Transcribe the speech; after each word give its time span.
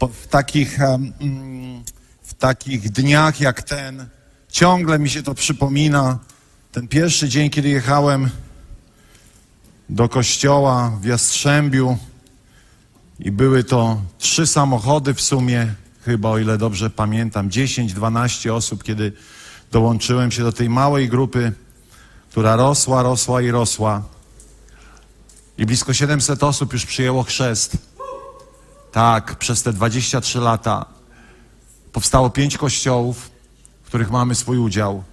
w, 0.00 0.26
takich, 0.26 0.80
mm, 0.80 1.84
w 2.22 2.34
takich 2.34 2.90
dniach 2.90 3.40
jak 3.40 3.62
ten, 3.62 4.08
ciągle 4.48 4.98
mi 4.98 5.10
się 5.10 5.22
to 5.22 5.34
przypomina. 5.34 6.18
Ten 6.72 6.88
pierwszy 6.88 7.28
dzień, 7.28 7.50
kiedy 7.50 7.68
jechałem 7.68 8.30
do 9.88 10.08
kościoła 10.08 10.98
w 11.00 11.04
Jastrzębiu 11.04 11.98
i 13.20 13.30
były 13.30 13.64
to 13.64 14.02
trzy 14.18 14.46
samochody 14.46 15.14
w 15.14 15.20
sumie, 15.20 15.74
chyba 16.04 16.28
o 16.28 16.38
ile 16.38 16.58
dobrze 16.58 16.90
pamiętam, 16.90 17.48
10-12 17.48 18.50
osób, 18.50 18.84
kiedy 18.84 19.12
dołączyłem 19.72 20.30
się 20.30 20.42
do 20.42 20.52
tej 20.52 20.68
małej 20.68 21.08
grupy, 21.08 21.52
która 22.30 22.56
rosła, 22.56 23.02
rosła 23.02 23.42
i 23.42 23.50
rosła. 23.50 24.02
I 25.58 25.66
blisko 25.66 25.94
700 25.94 26.42
osób 26.42 26.72
już 26.72 26.86
przyjęło 26.86 27.22
chrzest. 27.22 27.76
Tak, 28.96 29.36
przez 29.36 29.62
te 29.62 29.72
23 29.72 30.40
lata 30.40 30.84
powstało 31.92 32.30
pięć 32.30 32.58
kościołów, 32.58 33.30
w 33.82 33.86
których 33.86 34.10
mamy 34.10 34.34
swój 34.34 34.58
udział. 34.58 35.04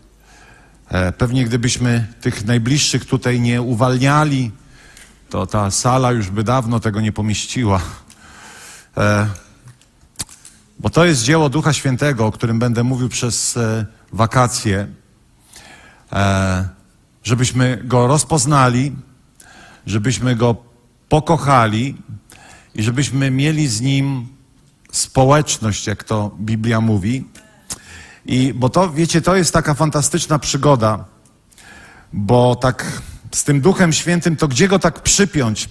E, 0.89 1.11
Pewnie 1.11 1.45
gdybyśmy 1.45 2.07
tych 2.21 2.45
najbliższych 2.45 3.05
tutaj 3.05 3.39
nie 3.39 3.61
uwalniali, 3.61 4.51
to 5.29 5.47
ta 5.47 5.71
sala 5.71 6.11
już 6.11 6.29
by 6.29 6.43
dawno 6.43 6.79
tego 6.79 7.01
nie 7.01 7.11
pomieściła. 7.11 7.81
E, 8.97 9.27
Bo 10.79 10.89
to 10.89 11.05
jest 11.05 11.23
dzieło 11.23 11.49
Ducha 11.49 11.73
Świętego, 11.73 12.25
o 12.25 12.31
którym 12.31 12.59
będę 12.59 12.83
mówił 12.83 13.09
przez 13.09 13.57
e, 13.57 13.85
wakacje, 14.13 14.87
żebyśmy 17.23 17.81
go 17.83 18.07
rozpoznali, 18.07 18.95
żebyśmy 19.85 20.35
go 20.35 20.55
pokochali 21.09 21.95
i 22.75 22.83
żebyśmy 22.83 23.31
mieli 23.31 23.67
z 23.67 23.81
nim 23.81 24.27
społeczność, 24.91 25.87
jak 25.87 26.03
to 26.03 26.31
Biblia 26.39 26.81
mówi. 26.81 27.27
I 28.25 28.53
bo 28.53 28.69
to, 28.69 28.89
wiecie, 28.89 29.21
to 29.21 29.35
jest 29.35 29.53
taka 29.53 29.73
fantastyczna 29.73 30.39
przygoda, 30.39 31.05
bo 32.13 32.55
tak 32.55 33.01
z 33.31 33.43
tym 33.43 33.61
Duchem 33.61 33.93
Świętym, 33.93 34.35
to 34.35 34.47
gdzie 34.47 34.67
go 34.67 34.79
tak 34.79 34.99
przypiąć? 34.99 35.69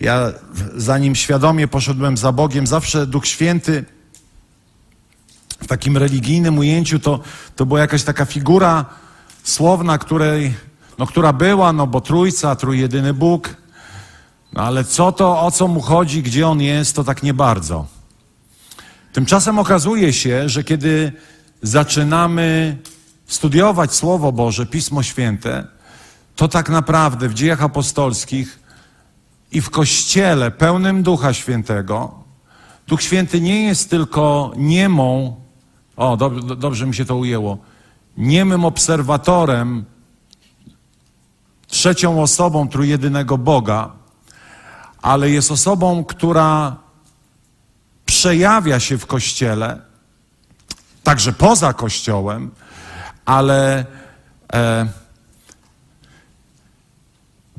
Ja 0.00 0.32
zanim 0.76 1.14
świadomie 1.14 1.68
poszedłem 1.68 2.16
za 2.16 2.32
Bogiem, 2.32 2.66
zawsze 2.66 3.06
Duch 3.06 3.26
Święty 3.26 3.84
w 5.62 5.66
takim 5.66 5.96
religijnym 5.96 6.58
ujęciu 6.58 6.98
to, 6.98 7.20
to 7.56 7.66
była 7.66 7.80
jakaś 7.80 8.02
taka 8.02 8.24
figura 8.24 8.84
słowna, 9.42 9.98
której, 9.98 10.54
no, 10.98 11.06
która 11.06 11.32
była, 11.32 11.72
no 11.72 11.86
bo 11.86 12.00
trójca, 12.00 12.56
trójjedyny 12.56 13.14
Bóg, 13.14 13.56
ale 14.54 14.84
co 14.84 15.12
to, 15.12 15.40
o 15.40 15.50
co 15.50 15.68
mu 15.68 15.80
chodzi, 15.80 16.22
gdzie 16.22 16.48
on 16.48 16.60
jest, 16.60 16.96
to 16.96 17.04
tak 17.04 17.22
nie 17.22 17.34
bardzo. 17.34 17.86
Tymczasem 19.12 19.58
okazuje 19.58 20.12
się, 20.12 20.48
że 20.48 20.64
kiedy 20.64 21.12
zaczynamy 21.62 22.76
studiować 23.26 23.94
Słowo 23.94 24.32
Boże, 24.32 24.66
Pismo 24.66 25.02
Święte, 25.02 25.66
to 26.36 26.48
tak 26.48 26.68
naprawdę 26.68 27.28
w 27.28 27.34
dziejach 27.34 27.62
apostolskich 27.62 28.58
i 29.52 29.60
w 29.60 29.70
Kościele 29.70 30.50
pełnym 30.50 31.02
Ducha 31.02 31.32
Świętego, 31.32 32.14
Duch 32.86 33.02
Święty 33.02 33.40
nie 33.40 33.62
jest 33.62 33.90
tylko 33.90 34.52
niemą, 34.56 35.36
o, 35.96 36.16
dobrze, 36.56 36.86
mi 36.86 36.94
się 36.94 37.04
to 37.04 37.16
ujęło, 37.16 37.58
niemym 38.16 38.64
obserwatorem, 38.64 39.84
trzecią 41.66 42.22
osobą 42.22 42.68
trójjedynego 42.68 43.38
Boga, 43.38 43.97
ale 45.02 45.30
jest 45.30 45.50
osobą, 45.50 46.04
która 46.04 46.76
przejawia 48.06 48.80
się 48.80 48.98
w 48.98 49.06
Kościele, 49.06 49.80
także 51.02 51.32
poza 51.32 51.72
Kościołem, 51.72 52.50
ale 53.24 53.86
e, 54.52 54.88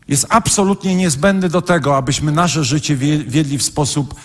jest 0.08 0.26
absolutnie 0.30 0.96
niezbędny 0.96 1.50
do 1.50 1.62
tego, 1.62 1.98
abyśmy 1.98 2.32
nasze 2.32 2.64
życie 2.64 2.96
wie- 2.96 3.24
wiedli 3.24 3.58
w 3.58 3.64
sposób 3.64 4.16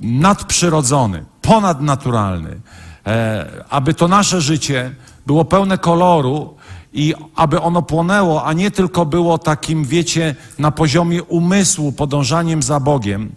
nadprzyrodzony, 0.00 1.24
ponadnaturalny, 1.42 2.60
e, 3.06 3.64
aby 3.70 3.94
to 3.94 4.08
nasze 4.08 4.40
życie 4.40 4.94
było 5.26 5.44
pełne 5.44 5.78
koloru 5.78 6.56
i 6.92 7.14
aby 7.34 7.60
ono 7.60 7.82
płonęło, 7.82 8.44
a 8.44 8.52
nie 8.52 8.70
tylko 8.70 9.06
było 9.06 9.38
takim, 9.38 9.84
wiecie, 9.84 10.34
na 10.58 10.70
poziomie 10.70 11.22
umysłu, 11.22 11.92
podążaniem 11.92 12.62
za 12.62 12.80
Bogiem, 12.80 13.32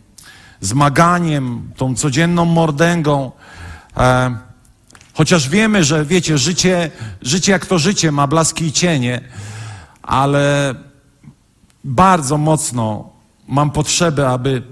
zmaganiem, 0.62 1.72
tą 1.78 1.96
codzienną 1.96 2.46
mordęgą. 2.46 3.32
E, 3.98 4.38
chociaż 5.14 5.50
wiemy, 5.50 5.84
że 5.84 6.06
wiecie, 6.06 6.38
życie, 6.38 6.92
życie 7.22 7.52
jak 7.52 7.66
to 7.66 7.80
życie 7.80 8.12
ma 8.12 8.28
blaski 8.28 8.66
i 8.66 8.72
cienie, 8.72 9.22
ale 10.02 10.76
bardzo 11.84 12.38
mocno 12.38 13.10
mam 13.48 13.72
potrzebę, 13.72 14.30
aby 14.30 14.64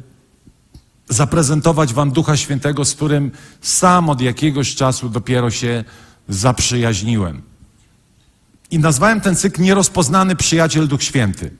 zaprezentować 1.09 1.94
Wam 1.94 2.11
Ducha 2.11 2.38
Świętego, 2.38 2.85
z 2.85 2.95
którym 2.95 3.31
sam 3.61 4.09
od 4.09 4.21
jakiegoś 4.21 4.75
czasu 4.75 5.09
dopiero 5.09 5.51
się 5.51 5.83
zaprzyjaźniłem. 6.29 7.53
I 8.73 8.79
nazwałem 8.79 9.22
ten 9.22 9.35
cykl 9.35 9.61
Nierozpoznany 9.61 10.35
Przyjaciel 10.35 10.88
Duch 10.88 11.03
Święty. 11.03 11.51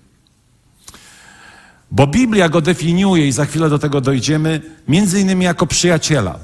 Bo 1.91 2.07
Biblia 2.07 2.50
go 2.50 2.62
definiuje, 2.62 3.28
i 3.28 3.31
za 3.31 3.46
chwilę 3.46 3.69
do 3.69 3.79
tego 3.79 4.01
dojdziemy, 4.01 4.62
między 4.88 5.22
innymi 5.22 5.46
jako 5.46 5.68
przyjaciela. 5.68 6.40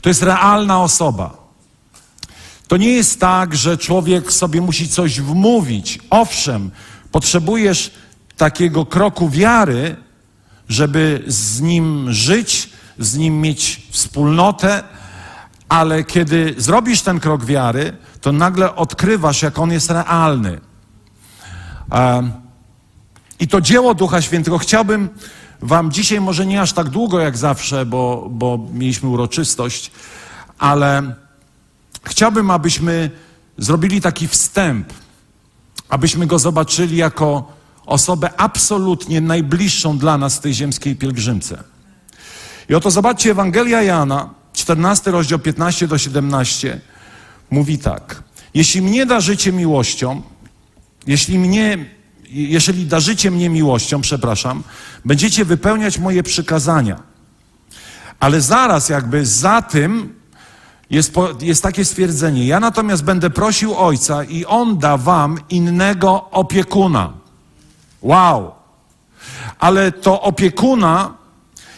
To 0.00 0.08
jest 0.08 0.22
realna 0.22 0.82
osoba. 0.82 1.36
To 2.68 2.76
nie 2.76 2.92
jest 2.92 3.20
tak, 3.20 3.56
że 3.56 3.78
człowiek 3.78 4.32
sobie 4.32 4.60
musi 4.60 4.88
coś 4.88 5.20
wmówić. 5.20 5.98
Owszem, 6.10 6.70
potrzebujesz 7.10 7.90
takiego 8.36 8.86
kroku 8.86 9.28
wiary, 9.28 9.96
żeby 10.68 11.24
z 11.26 11.60
nim 11.60 12.12
żyć, 12.12 12.70
z 12.98 13.16
nim 13.16 13.40
mieć 13.40 13.82
wspólnotę, 13.90 14.82
ale 15.68 16.04
kiedy 16.04 16.54
zrobisz 16.58 17.02
ten 17.02 17.20
krok 17.20 17.44
wiary, 17.44 17.96
to 18.22 18.32
nagle 18.32 18.74
odkrywasz, 18.74 19.42
jak 19.42 19.58
on 19.58 19.72
jest 19.72 19.90
realny. 19.90 20.60
I 23.40 23.48
to 23.48 23.60
dzieło 23.60 23.94
Ducha 23.94 24.22
Świętego 24.22 24.58
chciałbym 24.58 25.08
Wam 25.62 25.92
dzisiaj, 25.92 26.20
może 26.20 26.46
nie 26.46 26.60
aż 26.60 26.72
tak 26.72 26.88
długo 26.88 27.20
jak 27.20 27.36
zawsze, 27.36 27.86
bo, 27.86 28.26
bo 28.30 28.58
mieliśmy 28.72 29.08
uroczystość, 29.08 29.90
ale 30.58 31.14
chciałbym, 32.04 32.50
abyśmy 32.50 33.10
zrobili 33.58 34.00
taki 34.00 34.28
wstęp, 34.28 34.92
abyśmy 35.88 36.26
go 36.26 36.38
zobaczyli 36.38 36.96
jako 36.96 37.52
osobę 37.86 38.30
absolutnie 38.36 39.20
najbliższą 39.20 39.98
dla 39.98 40.18
nas 40.18 40.36
w 40.36 40.40
tej 40.40 40.54
ziemskiej 40.54 40.96
pielgrzymce. 40.96 41.62
I 42.68 42.74
oto 42.74 42.90
zobaczcie, 42.90 43.30
Ewangelia 43.30 43.82
Jana, 43.82 44.30
14 44.52 45.10
rozdział 45.10 45.38
15 45.38 45.88
do 45.88 45.98
17, 45.98 46.80
mówi 47.52 47.78
tak. 47.78 48.22
Jeśli 48.54 48.82
mnie 48.82 49.06
darzycie 49.06 49.52
miłością, 49.52 50.22
jeśli 51.06 51.38
mnie, 51.38 51.86
jeżeli 52.30 52.86
darzycie 52.86 53.30
mnie 53.30 53.48
miłością, 53.48 54.00
przepraszam, 54.00 54.62
będziecie 55.04 55.44
wypełniać 55.44 55.98
moje 55.98 56.22
przykazania. 56.22 57.02
Ale 58.20 58.40
zaraz 58.40 58.88
jakby 58.88 59.26
za 59.26 59.62
tym 59.62 60.14
jest, 60.90 61.14
jest 61.40 61.62
takie 61.62 61.84
stwierdzenie. 61.84 62.46
Ja 62.46 62.60
natomiast 62.60 63.04
będę 63.04 63.30
prosił 63.30 63.74
Ojca 63.76 64.24
i 64.24 64.44
On 64.44 64.78
da 64.78 64.96
wam 64.96 65.38
innego 65.50 66.30
opiekuna. 66.30 67.12
Wow! 68.02 68.52
Ale 69.58 69.92
to 69.92 70.22
opiekuna, 70.22 71.14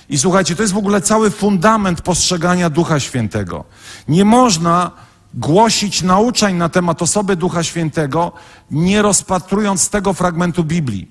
i 0.08 0.18
słuchajcie, 0.18 0.56
to 0.56 0.62
jest 0.62 0.74
w 0.74 0.76
ogóle 0.76 1.00
cały 1.00 1.30
fundament 1.30 2.02
postrzegania 2.02 2.70
Ducha 2.70 3.00
Świętego. 3.00 3.64
Nie 4.08 4.24
można 4.24 4.90
głosić 5.34 6.02
nauczań 6.02 6.54
na 6.54 6.68
temat 6.68 7.02
osoby 7.02 7.36
Ducha 7.36 7.62
Świętego, 7.62 8.32
nie 8.70 9.02
rozpatrując 9.02 9.90
tego 9.90 10.12
fragmentu 10.12 10.64
Biblii. 10.64 11.08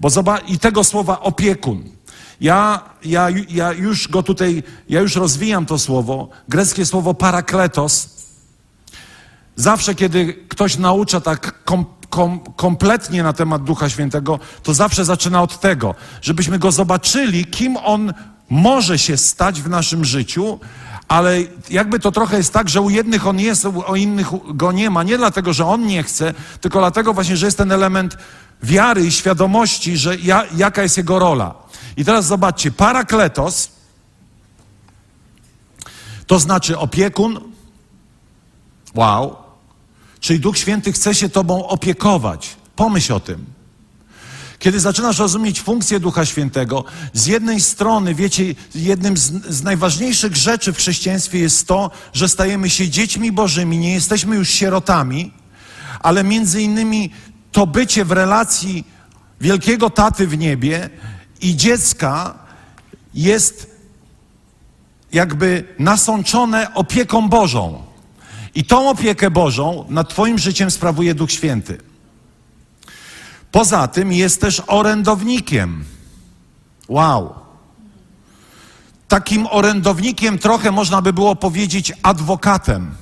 Bo 0.00 0.10
zobacz, 0.10 0.48
i 0.48 0.58
tego 0.58 0.84
słowa 0.84 1.20
opiekun. 1.20 1.84
Ja, 2.40 2.82
ja, 3.04 3.28
ja 3.48 3.72
już 3.72 4.08
go 4.08 4.22
tutaj, 4.22 4.62
ja 4.88 5.00
już 5.00 5.16
rozwijam 5.16 5.66
to 5.66 5.78
słowo. 5.78 6.28
Greckie 6.48 6.86
słowo 6.86 7.14
parakletos. 7.14 8.08
Zawsze, 9.56 9.94
kiedy 9.94 10.34
ktoś 10.48 10.78
naucza 10.78 11.20
tak 11.20 11.64
kom, 11.64 11.84
kom, 12.10 12.40
kompletnie 12.56 13.22
na 13.22 13.32
temat 13.32 13.64
Ducha 13.64 13.88
Świętego, 13.90 14.38
to 14.62 14.74
zawsze 14.74 15.04
zaczyna 15.04 15.42
od 15.42 15.60
tego, 15.60 15.94
żebyśmy 16.22 16.58
go 16.58 16.72
zobaczyli, 16.72 17.44
kim 17.44 17.76
on 17.76 18.12
może 18.50 18.98
się 18.98 19.16
stać 19.16 19.62
w 19.62 19.68
naszym 19.68 20.04
życiu, 20.04 20.58
ale 21.08 21.38
jakby 21.70 22.00
to 22.00 22.12
trochę 22.12 22.36
jest 22.36 22.52
tak, 22.52 22.68
że 22.68 22.80
u 22.80 22.90
jednych 22.90 23.26
on 23.26 23.40
jest, 23.40 23.64
u 23.64 23.94
innych 23.96 24.28
go 24.54 24.72
nie 24.72 24.90
ma. 24.90 25.02
Nie 25.02 25.18
dlatego, 25.18 25.52
że 25.52 25.66
on 25.66 25.86
nie 25.86 26.02
chce, 26.02 26.34
tylko 26.60 26.78
dlatego 26.78 27.14
właśnie, 27.14 27.36
że 27.36 27.46
jest 27.46 27.58
ten 27.58 27.72
element 27.72 28.16
wiary 28.62 29.06
i 29.06 29.12
świadomości, 29.12 29.96
że 29.96 30.16
ja, 30.16 30.44
jaka 30.56 30.82
jest 30.82 30.96
jego 30.96 31.18
rola. 31.18 31.54
I 31.96 32.04
teraz 32.04 32.26
zobaczcie, 32.26 32.70
parakletos 32.70 33.70
to 36.26 36.38
znaczy 36.38 36.78
opiekun. 36.78 37.40
Wow. 38.94 39.36
Czyli 40.20 40.40
Duch 40.40 40.58
Święty 40.58 40.92
chce 40.92 41.14
się 41.14 41.28
Tobą 41.28 41.68
opiekować. 41.68 42.56
Pomyśl 42.76 43.12
o 43.12 43.20
tym. 43.20 43.57
Kiedy 44.58 44.80
zaczynasz 44.80 45.18
rozumieć 45.18 45.60
funkcję 45.60 46.00
Ducha 46.00 46.26
Świętego, 46.26 46.84
z 47.12 47.26
jednej 47.26 47.60
strony, 47.60 48.14
wiecie, 48.14 48.54
jednym 48.74 49.16
z, 49.16 49.32
z, 49.48 49.62
najważniejszych 49.62 50.36
rzeczy 50.36 50.72
w 50.72 50.76
chrześcijaństwie 50.76 51.38
jest 51.38 51.66
to, 51.66 51.90
że 52.12 52.28
stajemy 52.28 52.70
się 52.70 52.88
dziećmi 52.88 53.32
Bożymi, 53.32 53.78
nie 53.78 53.94
jesteśmy 53.94 54.36
już 54.36 54.48
sierotami, 54.48 55.32
ale 56.00 56.24
między 56.24 56.62
innymi 56.62 57.10
to 57.52 57.66
bycie 57.66 58.04
w 58.04 58.12
relacji 58.12 58.84
wielkiego 59.40 59.90
taty 59.90 60.26
w 60.26 60.38
niebie 60.38 60.90
i 61.40 61.56
dziecka 61.56 62.38
jest 63.14 63.70
jakby 65.12 65.64
nasączone 65.78 66.74
opieką 66.74 67.28
Bożą. 67.28 67.82
I 68.54 68.64
tą 68.64 68.90
opiekę 68.90 69.30
Bożą 69.30 69.84
nad 69.88 70.08
Twoim 70.08 70.38
życiem 70.38 70.70
sprawuje 70.70 71.14
Duch 71.14 71.32
Święty. 71.32 71.87
Poza 73.52 73.88
tym 73.88 74.12
jest 74.12 74.40
też 74.40 74.62
orędownikiem. 74.66 75.84
Wow. 76.88 77.34
Takim 79.08 79.46
orędownikiem 79.46 80.38
trochę 80.38 80.70
można 80.70 81.02
by 81.02 81.12
było 81.12 81.36
powiedzieć 81.36 81.92
adwokatem, 82.02 82.94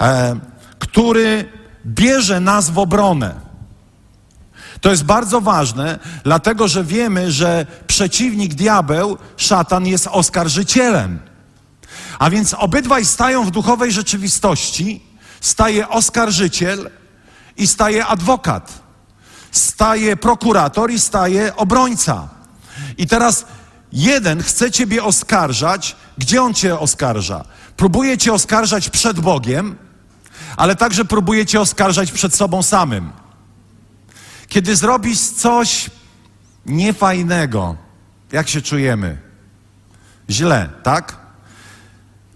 e, 0.00 0.36
który 0.78 1.52
bierze 1.86 2.40
nas 2.40 2.70
w 2.70 2.78
obronę. 2.78 3.46
To 4.80 4.90
jest 4.90 5.04
bardzo 5.04 5.40
ważne, 5.40 5.98
dlatego 6.24 6.68
że 6.68 6.84
wiemy, 6.84 7.32
że 7.32 7.66
przeciwnik 7.86 8.54
diabeł, 8.54 9.18
szatan, 9.36 9.86
jest 9.86 10.06
oskarżycielem. 10.06 11.18
A 12.18 12.30
więc 12.30 12.54
obydwaj 12.54 13.04
stają 13.04 13.44
w 13.44 13.50
duchowej 13.50 13.92
rzeczywistości, 13.92 15.02
staje 15.40 15.88
oskarżyciel 15.88 16.90
i 17.56 17.66
staje 17.66 18.06
adwokat. 18.06 18.85
Staje 19.56 20.16
prokurator 20.16 20.90
i 20.90 21.00
staje 21.00 21.56
obrońca. 21.56 22.28
I 22.98 23.06
teraz 23.06 23.46
jeden 23.92 24.42
chce 24.42 24.70
ciebie 24.70 25.04
oskarżać. 25.04 25.96
Gdzie 26.18 26.42
on 26.42 26.54
cię 26.54 26.78
oskarża? 26.78 27.44
Próbuje 27.76 28.18
cię 28.18 28.32
oskarżać 28.32 28.90
przed 28.90 29.20
Bogiem, 29.20 29.76
ale 30.56 30.76
także 30.76 31.04
próbuje 31.04 31.46
cię 31.46 31.60
oskarżać 31.60 32.12
przed 32.12 32.34
sobą 32.34 32.62
samym. 32.62 33.12
Kiedy 34.48 34.76
zrobisz 34.76 35.20
coś 35.20 35.90
niefajnego, 36.66 37.76
jak 38.32 38.48
się 38.48 38.62
czujemy? 38.62 39.18
Źle, 40.30 40.68
tak? 40.82 41.16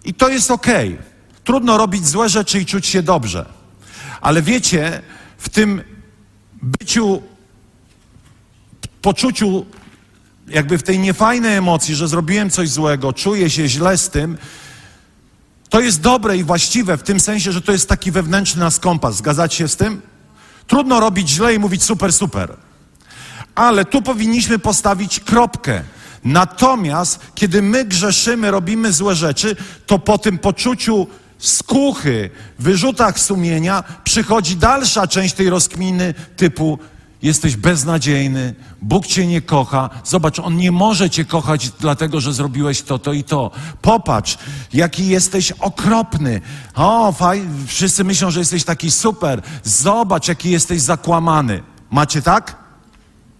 I 0.04 0.14
to 0.14 0.28
jest 0.28 0.50
ok. 0.50 0.66
Trudno 1.44 1.76
robić 1.76 2.08
złe 2.08 2.28
rzeczy 2.28 2.60
i 2.60 2.66
czuć 2.66 2.86
się 2.86 3.02
dobrze. 3.02 3.46
Ale 4.20 4.42
wiecie, 4.42 5.02
w 5.38 5.48
tym 5.48 5.82
byciu, 6.62 7.22
poczuciu, 9.02 9.66
jakby 10.48 10.78
w 10.78 10.82
tej 10.82 10.98
niefajnej 10.98 11.56
emocji, 11.56 11.94
że 11.94 12.08
zrobiłem 12.08 12.50
coś 12.50 12.68
złego, 12.68 13.12
czuję 13.12 13.50
się 13.50 13.68
źle 13.68 13.98
z 13.98 14.10
tym, 14.10 14.38
to 15.68 15.80
jest 15.80 16.00
dobre 16.00 16.36
i 16.36 16.44
właściwe 16.44 16.96
w 16.96 17.02
tym 17.02 17.20
sensie, 17.20 17.52
że 17.52 17.62
to 17.62 17.72
jest 17.72 17.88
taki 17.88 18.10
wewnętrzny 18.10 18.60
nas 18.60 18.78
kompas. 18.78 19.16
Zgadzacie 19.16 19.56
się 19.56 19.68
z 19.68 19.76
tym? 19.76 20.02
Trudno 20.66 21.00
robić 21.00 21.28
źle 21.28 21.54
i 21.54 21.58
mówić 21.58 21.82
super, 21.82 22.12
super. 22.12 22.56
Ale 23.54 23.84
tu 23.84 24.02
powinniśmy 24.02 24.58
postawić 24.58 25.20
kropkę. 25.20 25.82
Natomiast, 26.24 27.20
kiedy 27.34 27.62
my 27.62 27.84
grzeszymy, 27.84 28.50
robimy 28.50 28.92
złe 28.92 29.14
rzeczy, 29.14 29.56
to 29.86 29.98
po 29.98 30.18
tym 30.18 30.38
poczuciu 30.38 31.06
skuchy, 31.40 32.30
wyrzutach 32.58 33.20
sumienia 33.20 33.84
przychodzi 34.04 34.56
dalsza 34.56 35.06
część 35.06 35.34
tej 35.34 35.50
rozkminy 35.50 36.14
typu 36.36 36.78
jesteś 37.22 37.56
beznadziejny, 37.56 38.54
Bóg 38.82 39.06
cię 39.06 39.26
nie 39.26 39.40
kocha. 39.40 39.90
Zobacz, 40.04 40.38
On 40.38 40.56
nie 40.56 40.72
może 40.72 41.10
cię 41.10 41.24
kochać 41.24 41.70
dlatego, 41.70 42.20
że 42.20 42.32
zrobiłeś 42.32 42.82
to, 42.82 42.98
to 42.98 43.12
i 43.12 43.24
to. 43.24 43.50
Popatrz, 43.82 44.38
jaki 44.72 45.08
jesteś 45.08 45.52
okropny. 45.52 46.40
O, 46.74 47.12
faj, 47.12 47.42
wszyscy 47.66 48.04
myślą, 48.04 48.30
że 48.30 48.40
jesteś 48.40 48.64
taki 48.64 48.90
super. 48.90 49.42
Zobacz, 49.64 50.28
jaki 50.28 50.50
jesteś 50.50 50.80
zakłamany. 50.80 51.62
Macie 51.90 52.22
tak? 52.22 52.56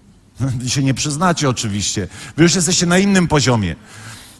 Się 0.67 0.83
nie 0.83 0.95
przyznacie 0.95 1.49
oczywiście. 1.49 2.09
Wy 2.37 2.43
już 2.43 2.55
jesteście 2.55 2.87
na 2.87 2.99
innym 2.99 3.29
poziomie. 3.29 3.77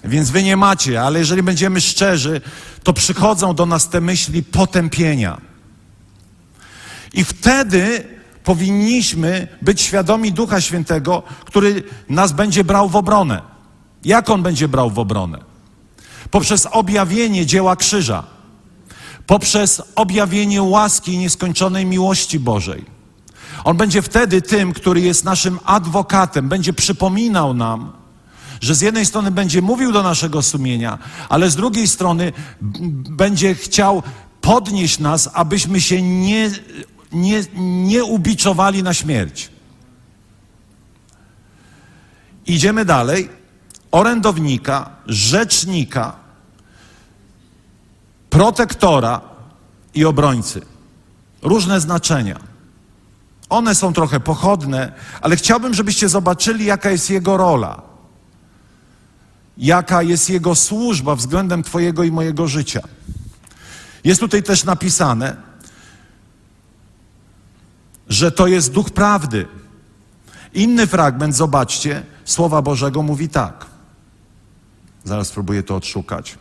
Więc 0.05 0.31
wy 0.31 0.43
nie 0.43 0.57
macie, 0.57 1.03
ale 1.03 1.19
jeżeli 1.19 1.43
będziemy 1.43 1.81
szczerzy, 1.81 2.41
to 2.83 2.93
przychodzą 2.93 3.55
do 3.55 3.67
nas 3.67 3.89
te 3.89 4.01
myśli 4.01 4.43
potępienia. 4.43 5.41
I 7.13 7.25
wtedy 7.25 8.05
powinniśmy 8.45 9.49
być 9.63 9.81
świadomi 9.81 10.33
Ducha 10.33 10.61
Świętego, 10.61 11.23
który 11.45 11.83
nas 12.09 12.33
będzie 12.33 12.65
brał 12.65 12.89
w 12.89 12.97
obronę. 12.97 13.43
Jak 14.05 14.31
on 14.31 14.43
będzie 14.43 14.69
brał 14.69 14.91
w 14.91 14.99
obronę? 14.99 15.39
Poprzez 16.31 16.67
objawienie 16.67 17.47
dzieła 17.47 17.77
krzyża, 17.77 18.25
poprzez 19.27 19.83
objawienie 19.95 20.63
łaski 20.63 21.13
i 21.13 21.19
nieskończonej 21.19 21.87
miłości 21.87 22.39
Bożej. 22.39 22.85
On 23.65 23.77
będzie 23.77 24.03
wtedy 24.03 24.43
tym, 24.43 24.73
który 24.73 25.01
jest 25.01 25.25
naszym 25.25 25.59
adwokatem, 25.65 26.49
będzie 26.49 26.73
przypominał 26.73 27.55
nam, 27.55 27.93
że 28.61 28.75
z 28.75 28.81
jednej 28.81 29.07
strony 29.07 29.31
będzie 29.31 29.63
mówił 29.63 29.93
do 29.93 30.03
naszego 30.03 30.43
sumienia, 30.43 30.99
ale 31.29 31.51
z 31.51 31.57
drugiej 31.57 31.89
strony 31.89 32.33
będzie 33.11 33.55
chciał 33.55 34.03
podnieść 34.41 34.99
nas, 34.99 35.31
abyśmy 35.35 35.81
się 35.81 36.03
nie 36.03 36.51
nie, 37.13 37.45
nie 37.85 38.05
ubiczowali 38.05 38.83
na 38.83 38.95
śmierć. 38.95 39.51
Idziemy 42.47 42.85
dalej. 42.85 43.29
Orędownika, 43.93 44.91
rzecznika, 45.07 46.17
protektora 48.31 49.21
i 49.95 50.05
obrońcy. 50.05 50.61
Różne 51.43 51.81
znaczenia. 51.81 52.41
One 53.49 53.75
są 53.75 53.93
trochę 53.93 54.21
pochodne, 54.21 54.93
ale 55.21 55.37
chciałbym, 55.37 55.75
żebyście 55.75 56.09
zobaczyli, 56.09 56.65
jaka 56.65 56.91
jest 56.91 57.11
jego 57.11 57.37
rola. 57.37 57.83
Jaka 59.59 60.03
jest 60.03 60.31
jego 60.31 60.55
służba 60.55 61.15
względem 61.15 61.63
Twojego 61.63 62.05
i 62.05 62.13
mojego 62.13 62.49
życia. 62.49 62.81
Jest 64.05 64.21
tutaj 64.21 64.43
też 64.43 64.65
napisane, 64.65 65.37
że 68.09 68.33
to 68.33 68.47
jest 68.47 68.73
duch 68.73 68.91
prawdy. 68.91 69.47
Inny 70.55 70.87
fragment, 70.87 71.37
zobaczcie, 71.37 72.03
Słowa 72.25 72.63
Bożego 72.63 73.03
mówi 73.03 73.29
tak. 73.29 73.67
Zaraz 75.05 75.29
spróbuję 75.29 75.63
to 75.63 75.77
odszukać. 75.77 76.39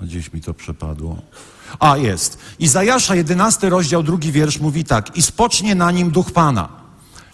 Gdzieś 0.00 0.32
mi 0.32 0.40
to 0.40 0.54
przepadło. 0.54 1.16
A, 1.80 1.96
jest. 1.96 2.38
Izajasza, 2.58 3.14
11 3.14 3.68
rozdział, 3.70 4.02
drugi 4.02 4.32
wiersz 4.32 4.58
mówi 4.58 4.84
tak. 4.84 5.16
I 5.16 5.22
spocznie 5.22 5.74
na 5.74 5.90
nim 5.90 6.10
duch 6.10 6.32
Pana 6.32 6.78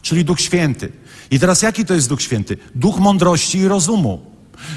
czyli 0.05 0.25
Duch 0.25 0.41
Święty. 0.41 0.93
I 1.31 1.41
teraz 1.41 1.63
jaki 1.63 1.85
to 1.85 1.95
jest 1.95 2.09
Duch 2.09 2.23
Święty? 2.23 2.57
Duch 2.75 2.99
mądrości 2.99 3.59
i 3.59 3.69
rozumu. 3.69 4.35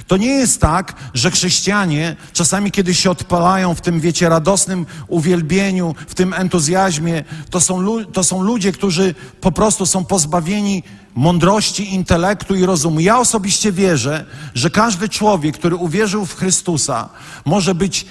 To 0.07 0.17
nie 0.17 0.27
jest 0.27 0.61
tak, 0.61 0.95
że 1.13 1.31
chrześcijanie 1.31 2.15
czasami, 2.33 2.71
kiedy 2.71 2.93
się 2.93 3.11
odpalają 3.11 3.75
w 3.75 3.81
tym, 3.81 3.99
wiecie, 3.99 4.29
radosnym 4.29 4.85
uwielbieniu, 5.07 5.95
w 6.07 6.15
tym 6.15 6.33
entuzjazmie, 6.33 7.23
to 7.49 7.61
są, 7.61 8.05
to 8.05 8.23
są 8.23 8.41
ludzie, 8.41 8.71
którzy 8.71 9.15
po 9.41 9.51
prostu 9.51 9.85
są 9.85 10.05
pozbawieni 10.05 10.83
mądrości, 11.17 11.93
intelektu 11.93 12.55
i 12.55 12.65
rozumu. 12.65 12.99
Ja 12.99 13.19
osobiście 13.19 13.71
wierzę, 13.71 14.25
że 14.53 14.69
każdy 14.69 15.09
człowiek, 15.09 15.57
który 15.57 15.75
uwierzył 15.75 16.25
w 16.25 16.35
Chrystusa, 16.35 17.09
może 17.45 17.75
być 17.75 18.05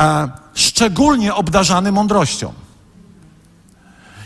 e, 0.00 0.28
szczególnie 0.54 1.34
obdarzany 1.34 1.92
mądrością. 1.92 2.52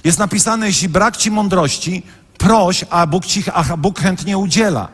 Jest 0.05 0.19
napisane, 0.19 0.67
jeśli 0.67 0.89
brak 0.89 1.17
ci 1.17 1.31
mądrości, 1.31 2.03
proś, 2.39 2.85
a 2.91 3.07
Bóg 3.07 3.27
ci, 3.27 3.43
a 3.55 3.77
Bóg 3.77 4.01
chętnie 4.01 4.39
udziela. 4.39 4.89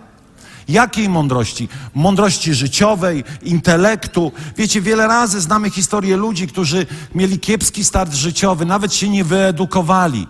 Jakiej 0.68 1.08
mądrości? 1.08 1.68
Mądrości 1.94 2.54
życiowej, 2.54 3.24
intelektu. 3.42 4.32
Wiecie, 4.56 4.80
wiele 4.80 5.06
razy 5.06 5.40
znamy 5.40 5.70
historię 5.70 6.16
ludzi, 6.16 6.46
którzy 6.46 6.86
mieli 7.14 7.38
kiepski 7.38 7.84
start 7.84 8.14
życiowy, 8.14 8.64
nawet 8.64 8.94
się 8.94 9.08
nie 9.08 9.24
wyedukowali, 9.24 10.26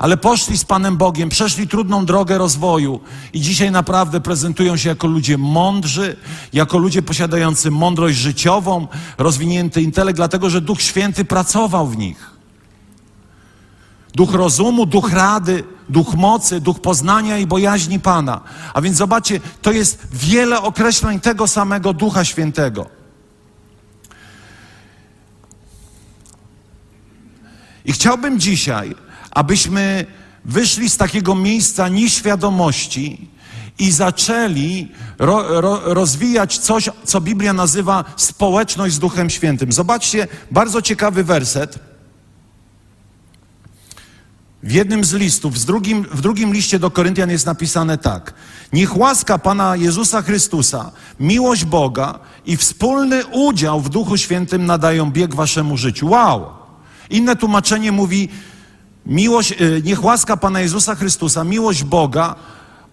ale 0.00 0.16
poszli 0.16 0.58
z 0.58 0.64
Panem 0.64 0.96
Bogiem, 0.96 1.28
przeszli 1.28 1.68
trudną 1.68 2.06
drogę 2.06 2.38
rozwoju 2.38 3.00
i 3.32 3.40
dzisiaj 3.40 3.70
naprawdę 3.70 4.20
prezentują 4.20 4.76
się 4.76 4.88
jako 4.88 5.06
ludzie 5.06 5.38
mądrzy, 5.38 6.16
jako 6.52 6.78
ludzie 6.78 7.02
posiadający 7.02 7.70
mądrość 7.70 8.18
życiową, 8.18 8.88
rozwinięty 9.18 9.82
intelekt, 9.82 10.16
dlatego 10.16 10.50
że 10.50 10.60
Duch 10.60 10.82
Święty 10.82 11.24
pracował 11.24 11.86
w 11.86 11.96
nich. 11.96 12.30
Duch 14.14 14.34
rozumu, 14.34 14.86
duch 14.86 15.12
rady, 15.12 15.64
duch 15.88 16.14
mocy, 16.14 16.60
duch 16.60 16.80
poznania 16.80 17.38
i 17.38 17.46
bojaźni 17.46 18.00
Pana. 18.00 18.40
A 18.74 18.80
więc 18.80 18.96
zobaczcie, 18.96 19.40
to 19.62 19.72
jest 19.72 20.06
wiele 20.12 20.62
określeń 20.62 21.20
tego 21.20 21.48
samego 21.48 21.92
Ducha 21.92 22.24
Świętego. 22.24 22.86
I 27.84 27.92
chciałbym 27.92 28.40
dzisiaj, 28.40 28.94
abyśmy 29.40 30.06
wyszli 30.44 30.90
z 30.90 30.96
takiego 30.96 31.34
miejsca 31.34 31.88
nieświadomości 31.88 33.28
i 33.78 33.92
zaczęli 33.92 34.88
ro, 35.18 35.60
ro, 35.60 35.80
rozwijać 35.84 36.58
coś, 36.58 36.88
co 37.04 37.20
Biblia 37.20 37.52
nazywa 37.52 38.04
społeczność 38.16 38.94
z 38.94 38.98
Duchem 38.98 39.30
Świętym. 39.30 39.72
Zobaczcie, 39.72 40.28
bardzo 40.50 40.82
ciekawy 40.82 41.24
werset. 41.24 41.78
W 44.62 44.72
jednym 44.72 45.04
z 45.04 45.12
listów, 45.12 45.58
z 45.58 45.64
drugim, 45.64 46.02
w 46.02 46.20
drugim 46.20 46.52
liście 46.52 46.78
do 46.78 46.90
Koryntian 46.90 47.30
jest 47.30 47.46
napisane 47.46 47.98
tak. 47.98 48.34
Niech 48.72 48.96
łaska 48.96 49.38
Pana 49.38 49.76
Jezusa 49.76 50.22
Chrystusa, 50.22 50.92
miłość 51.20 51.64
Boga 51.64 52.18
i 52.46 52.56
wspólny 52.56 53.26
udział 53.26 53.80
w 53.80 53.88
Duchu 53.88 54.16
Świętym 54.16 54.66
nadają 54.66 55.10
bieg 55.10 55.34
waszemu 55.34 55.76
życiu. 55.76 56.08
Wow! 56.08 56.60
Inne 57.10 57.36
tłumaczenie 57.36 57.92
mówi, 57.92 58.28
miłość, 59.06 59.52
y, 59.52 59.82
niech 59.84 60.04
łaska 60.04 60.36
Pana 60.36 60.60
Jezusa 60.60 60.94
Chrystusa, 60.94 61.44
miłość 61.44 61.84
Boga, 61.84 62.34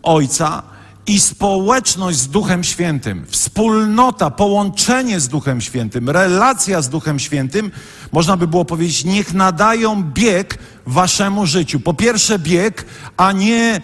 Ojca 0.04 0.64
i 1.08 1.20
społeczność 1.20 2.18
z 2.18 2.28
Duchem 2.28 2.64
Świętym, 2.64 3.26
wspólnota, 3.30 4.30
połączenie 4.30 5.20
z 5.20 5.28
Duchem 5.28 5.62
Świętym, 5.62 6.10
relacja 6.10 6.82
z 6.82 6.90
Duchem 6.90 7.20
Świętym, 7.20 7.72
można 8.12 8.38
by 8.38 8.48
było 8.48 8.66
powiedzieć, 8.66 9.06
niech 9.06 9.34
nadają 9.34 10.04
bieg 10.04 10.58
waszemu 10.86 11.46
życiu. 11.46 11.80
Po 11.80 11.94
pierwsze 11.94 12.40
bieg, 12.40 12.86
a 13.18 13.32
nie 13.32 13.82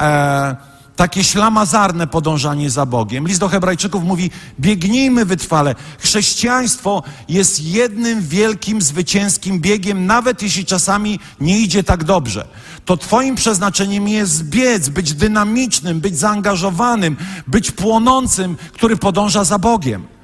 e, 0.00 0.56
takie 0.96 1.24
ślamazarne 1.24 2.06
podążanie 2.06 2.70
za 2.70 2.86
Bogiem. 2.86 3.28
List 3.28 3.40
do 3.40 3.48
Hebrajczyków 3.48 4.04
mówi: 4.04 4.30
biegnijmy 4.60 5.24
wytrwale. 5.24 5.74
Chrześcijaństwo 5.98 7.02
jest 7.28 7.62
jednym 7.62 8.22
wielkim, 8.22 8.82
zwycięskim 8.82 9.60
biegiem, 9.60 10.06
nawet 10.06 10.42
jeśli 10.42 10.64
czasami 10.64 11.20
nie 11.40 11.60
idzie 11.60 11.84
tak 11.84 12.04
dobrze. 12.04 12.46
To 12.84 12.96
Twoim 12.96 13.34
przeznaczeniem 13.34 14.08
jest 14.08 14.44
biec, 14.44 14.88
być 14.88 15.14
dynamicznym, 15.14 16.00
być 16.00 16.18
zaangażowanym, 16.18 17.16
być 17.46 17.70
płonącym, 17.70 18.56
który 18.72 18.96
podąża 18.96 19.44
za 19.44 19.58
Bogiem. 19.58 20.15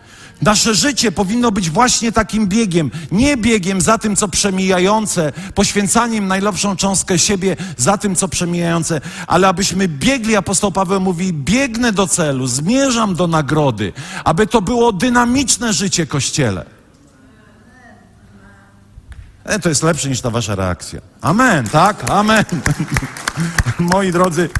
Nasze 0.42 0.74
życie 0.74 1.12
powinno 1.12 1.52
być 1.52 1.70
właśnie 1.70 2.12
takim 2.12 2.46
biegiem, 2.46 2.90
nie 3.12 3.36
biegiem 3.36 3.80
za 3.80 3.98
tym, 3.98 4.16
co 4.16 4.28
przemijające, 4.28 5.32
poświęcaniem 5.54 6.26
najlepszą 6.26 6.76
cząstkę 6.76 7.18
siebie 7.18 7.56
za 7.76 7.98
tym, 7.98 8.16
co 8.16 8.28
przemijające, 8.28 9.00
ale 9.26 9.48
abyśmy 9.48 9.88
biegli, 9.88 10.36
apostoł 10.36 10.72
Paweł 10.72 11.00
mówi, 11.00 11.32
biegnę 11.32 11.92
do 11.92 12.06
celu, 12.06 12.46
zmierzam 12.46 13.14
do 13.14 13.26
nagrody, 13.26 13.92
aby 14.24 14.46
to 14.46 14.62
było 14.62 14.92
dynamiczne 14.92 15.72
życie 15.72 16.06
Kościele. 16.06 16.64
E, 19.44 19.58
to 19.58 19.68
jest 19.68 19.82
lepsze 19.82 20.08
niż 20.08 20.20
ta 20.20 20.30
wasza 20.30 20.54
reakcja. 20.54 21.00
Amen, 21.20 21.68
tak? 21.68 22.10
Amen. 22.10 22.44
Moi 23.92 24.12
drodzy, 24.12 24.50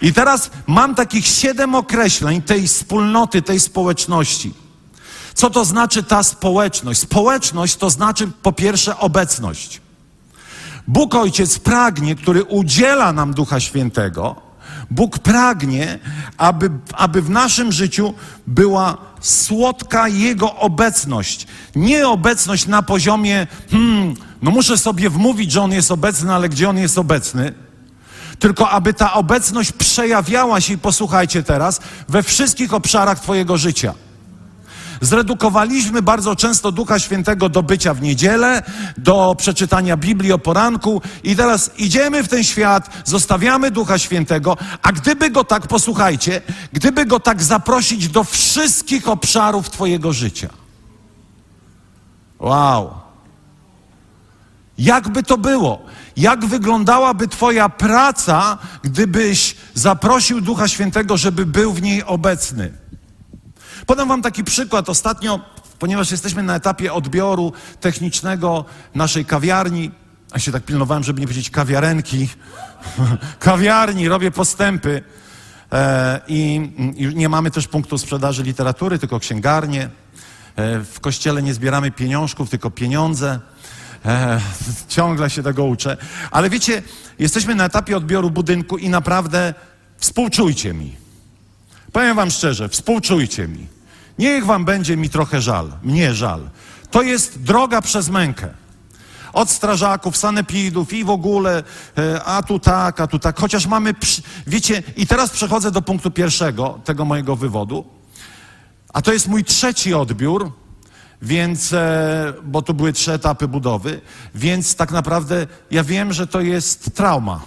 i 0.00 0.12
teraz 0.12 0.50
mam 0.66 0.94
takich 0.94 1.26
siedem 1.26 1.74
określeń 1.74 2.42
tej 2.42 2.68
wspólnoty, 2.68 3.42
tej 3.42 3.60
społeczności. 3.60 4.65
Co 5.36 5.50
to 5.50 5.64
znaczy 5.64 6.02
ta 6.02 6.22
społeczność? 6.22 7.00
Społeczność 7.00 7.76
to 7.76 7.90
znaczy 7.90 8.28
po 8.42 8.52
pierwsze 8.52 8.98
obecność. 8.98 9.80
Bóg 10.88 11.14
Ojciec 11.14 11.58
pragnie, 11.58 12.14
który 12.14 12.44
udziela 12.44 13.12
nam 13.12 13.34
Ducha 13.34 13.60
Świętego, 13.60 14.36
Bóg 14.90 15.18
pragnie, 15.18 15.98
aby, 16.38 16.70
aby 16.92 17.22
w 17.22 17.30
naszym 17.30 17.72
życiu 17.72 18.14
była 18.46 18.96
słodka 19.20 20.08
Jego 20.08 20.56
obecność. 20.56 21.46
Nie 21.74 22.08
obecność 22.08 22.66
na 22.66 22.82
poziomie, 22.82 23.46
hmm, 23.70 24.14
no 24.42 24.50
muszę 24.50 24.78
sobie 24.78 25.10
wmówić, 25.10 25.52
że 25.52 25.62
On 25.62 25.72
jest 25.72 25.90
obecny, 25.90 26.34
ale 26.34 26.48
gdzie 26.48 26.68
On 26.68 26.78
jest 26.78 26.98
obecny? 26.98 27.52
Tylko 28.38 28.70
aby 28.70 28.94
ta 28.94 29.12
obecność 29.12 29.72
przejawiała 29.72 30.60
się, 30.60 30.74
i 30.74 30.78
posłuchajcie 30.78 31.42
teraz, 31.42 31.80
we 32.08 32.22
wszystkich 32.22 32.74
obszarach 32.74 33.20
Twojego 33.20 33.56
życia. 33.56 33.94
Zredukowaliśmy 35.00 36.02
bardzo 36.02 36.36
często 36.36 36.72
Ducha 36.72 36.98
Świętego 36.98 37.48
do 37.48 37.62
bycia 37.62 37.94
w 37.94 38.02
niedzielę, 38.02 38.62
do 38.96 39.34
przeczytania 39.38 39.96
Biblii 39.96 40.32
o 40.32 40.38
poranku 40.38 41.02
i 41.24 41.36
teraz 41.36 41.70
idziemy 41.78 42.22
w 42.22 42.28
ten 42.28 42.44
świat, 42.44 42.90
zostawiamy 43.04 43.70
Ducha 43.70 43.98
Świętego, 43.98 44.56
a 44.82 44.92
gdyby 44.92 45.30
go 45.30 45.44
tak, 45.44 45.66
posłuchajcie, 45.66 46.42
gdyby 46.72 47.06
go 47.06 47.20
tak 47.20 47.42
zaprosić 47.42 48.08
do 48.08 48.24
wszystkich 48.24 49.08
obszarów 49.08 49.70
Twojego 49.70 50.12
życia. 50.12 50.48
Wow. 52.40 52.94
Jakby 54.78 55.22
to 55.22 55.38
było? 55.38 55.82
Jak 56.16 56.46
wyglądałaby 56.46 57.28
Twoja 57.28 57.68
praca, 57.68 58.58
gdybyś 58.82 59.56
zaprosił 59.74 60.40
Ducha 60.40 60.68
Świętego, 60.68 61.16
żeby 61.16 61.46
był 61.46 61.72
w 61.72 61.82
niej 61.82 62.04
obecny? 62.04 62.72
Podam 63.86 64.08
Wam 64.08 64.22
taki 64.22 64.44
przykład. 64.44 64.88
Ostatnio, 64.88 65.40
ponieważ 65.78 66.10
jesteśmy 66.10 66.42
na 66.42 66.56
etapie 66.56 66.92
odbioru 66.92 67.52
technicznego 67.80 68.64
naszej 68.94 69.24
kawiarni, 69.24 69.90
a 70.32 70.38
się 70.38 70.52
tak 70.52 70.62
pilnowałem, 70.62 71.04
żeby 71.04 71.20
nie 71.20 71.26
powiedzieć 71.26 71.50
kawiarenki, 71.50 72.28
kawiarni, 73.38 74.08
robię 74.08 74.30
postępy 74.30 75.02
e, 75.72 76.20
i, 76.28 76.70
nie 77.14 77.28
mamy 77.28 77.50
też 77.50 77.68
punktu 77.68 77.98
sprzedaży 77.98 78.42
literatury, 78.42 78.98
tylko 78.98 79.20
księgarnię. 79.20 79.90
E, 80.56 80.80
w 80.80 81.00
kościele 81.00 81.42
nie 81.42 81.54
zbieramy 81.54 81.90
pieniążków, 81.90 82.50
tylko 82.50 82.70
pieniądze. 82.70 83.40
E, 84.04 84.40
ciągle 84.88 85.30
się 85.30 85.42
tego 85.42 85.64
uczę. 85.64 85.96
Ale 86.30 86.50
wiecie, 86.50 86.82
jesteśmy 87.18 87.54
na 87.54 87.64
etapie 87.64 87.96
odbioru 87.96 88.30
budynku 88.30 88.78
i 88.78 88.88
naprawdę 88.88 89.54
współczujcie 89.98 90.74
mi. 90.74 91.05
Powiem 91.96 92.16
wam 92.16 92.30
szczerze, 92.30 92.68
współczujcie 92.68 93.48
mi. 93.48 93.66
Niech 94.18 94.46
wam 94.46 94.64
będzie 94.64 94.96
mi 94.96 95.10
trochę 95.10 95.40
żal, 95.40 95.72
mnie 95.82 96.14
żal. 96.14 96.48
To 96.90 97.02
jest 97.02 97.42
droga 97.42 97.82
przez 97.82 98.08
mękę. 98.08 98.48
Od 99.32 99.50
strażaków, 99.50 100.16
sanepidów 100.16 100.92
i 100.92 101.04
w 101.04 101.10
ogóle, 101.10 101.62
e, 101.98 102.24
a 102.24 102.42
tu 102.42 102.58
tak, 102.58 103.00
a 103.00 103.06
tu 103.06 103.18
tak. 103.18 103.40
Chociaż 103.40 103.66
mamy, 103.66 103.94
wiecie, 104.46 104.82
i 104.96 105.06
teraz 105.06 105.30
przechodzę 105.30 105.70
do 105.70 105.82
punktu 105.82 106.10
pierwszego 106.10 106.80
tego 106.84 107.04
mojego 107.04 107.36
wywodu. 107.36 107.84
A 108.92 109.02
to 109.02 109.12
jest 109.12 109.28
mój 109.28 109.44
trzeci 109.44 109.94
odbiór, 109.94 110.52
więc, 111.22 111.72
e, 111.72 112.32
bo 112.44 112.62
tu 112.62 112.74
były 112.74 112.92
trzy 112.92 113.12
etapy 113.12 113.48
budowy, 113.48 114.00
więc 114.34 114.74
tak 114.74 114.90
naprawdę 114.92 115.46
ja 115.70 115.84
wiem, 115.84 116.12
że 116.12 116.26
to 116.26 116.40
jest 116.40 116.94
trauma. 116.94 117.40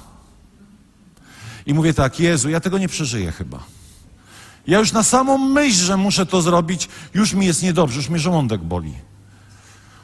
I 1.66 1.74
mówię 1.74 1.94
tak, 1.94 2.20
Jezu, 2.20 2.50
ja 2.50 2.60
tego 2.60 2.78
nie 2.78 2.88
przeżyję 2.88 3.32
chyba. 3.32 3.79
Ja 4.70 4.80
już 4.80 4.92
na 4.92 5.04
samą 5.04 5.38
myśl, 5.38 5.86
że 5.86 5.98
muszę 5.98 6.26
to 6.26 6.42
zrobić, 6.42 6.90
już 7.14 7.34
mi 7.34 7.46
jest 7.46 7.64
niedobrze, 7.64 7.98
już 7.98 8.10
mnie 8.10 8.20
żołądek 8.20 8.62
boli. 8.62 8.94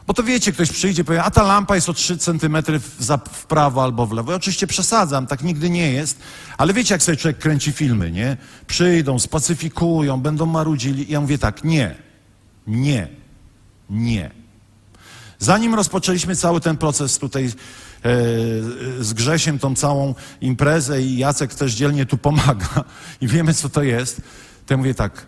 Bo 0.07 0.13
to 0.13 0.23
wiecie, 0.23 0.51
ktoś 0.51 0.71
przyjdzie 0.71 1.01
i 1.01 1.05
powie, 1.05 1.23
a 1.23 1.31
ta 1.31 1.43
lampa 1.43 1.75
jest 1.75 1.89
o 1.89 1.93
3 1.93 2.17
centymetry 2.17 2.79
w, 2.79 2.95
za, 2.99 3.17
w 3.17 3.45
prawo 3.45 3.83
albo 3.83 4.05
w 4.05 4.11
lewo. 4.11 4.31
Ja 4.31 4.37
oczywiście 4.37 4.67
przesadzam, 4.67 5.27
tak 5.27 5.43
nigdy 5.43 5.69
nie 5.69 5.91
jest, 5.91 6.19
ale 6.57 6.73
wiecie, 6.73 6.93
jak 6.93 7.03
sobie 7.03 7.17
człowiek 7.17 7.37
kręci 7.37 7.71
filmy, 7.71 8.11
nie? 8.11 8.37
Przyjdą, 8.67 9.19
spacyfikują, 9.19 10.21
będą 10.21 10.45
marudzili. 10.45 11.09
I 11.09 11.13
ja 11.13 11.21
mówię 11.21 11.37
tak, 11.37 11.63
nie, 11.63 11.95
nie, 12.67 13.07
nie. 13.89 14.31
Zanim 15.39 15.75
rozpoczęliśmy 15.75 16.35
cały 16.35 16.61
ten 16.61 16.77
proces 16.77 17.17
tutaj 17.17 17.45
e, 17.45 17.51
z 18.99 19.13
Grzesiem, 19.13 19.59
tą 19.59 19.75
całą 19.75 20.15
imprezę 20.41 21.01
i 21.01 21.17
Jacek 21.17 21.55
też 21.55 21.73
dzielnie 21.73 22.05
tu 22.05 22.17
pomaga 22.17 22.83
i 23.21 23.27
wiemy, 23.27 23.53
co 23.53 23.69
to 23.69 23.83
jest, 23.83 24.21
to 24.65 24.73
ja 24.73 24.77
mówię 24.77 24.95
tak, 24.95 25.25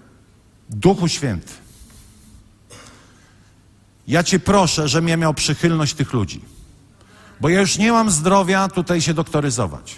Duchu 0.70 1.08
Święty, 1.08 1.54
ja 4.08 4.24
Cię 4.24 4.40
proszę, 4.40 4.88
żebym 4.88 5.08
ja 5.08 5.18
miał 5.18 5.34
przychylność 5.34 5.94
tych 5.94 6.14
ludzi. 6.14 6.42
Bo 7.42 7.50
ja 7.50 7.60
już 7.62 7.78
nie 7.78 7.92
mam 7.92 8.12
zdrowia 8.12 8.68
tutaj 8.68 9.02
się 9.02 9.14
doktoryzować. 9.14 9.96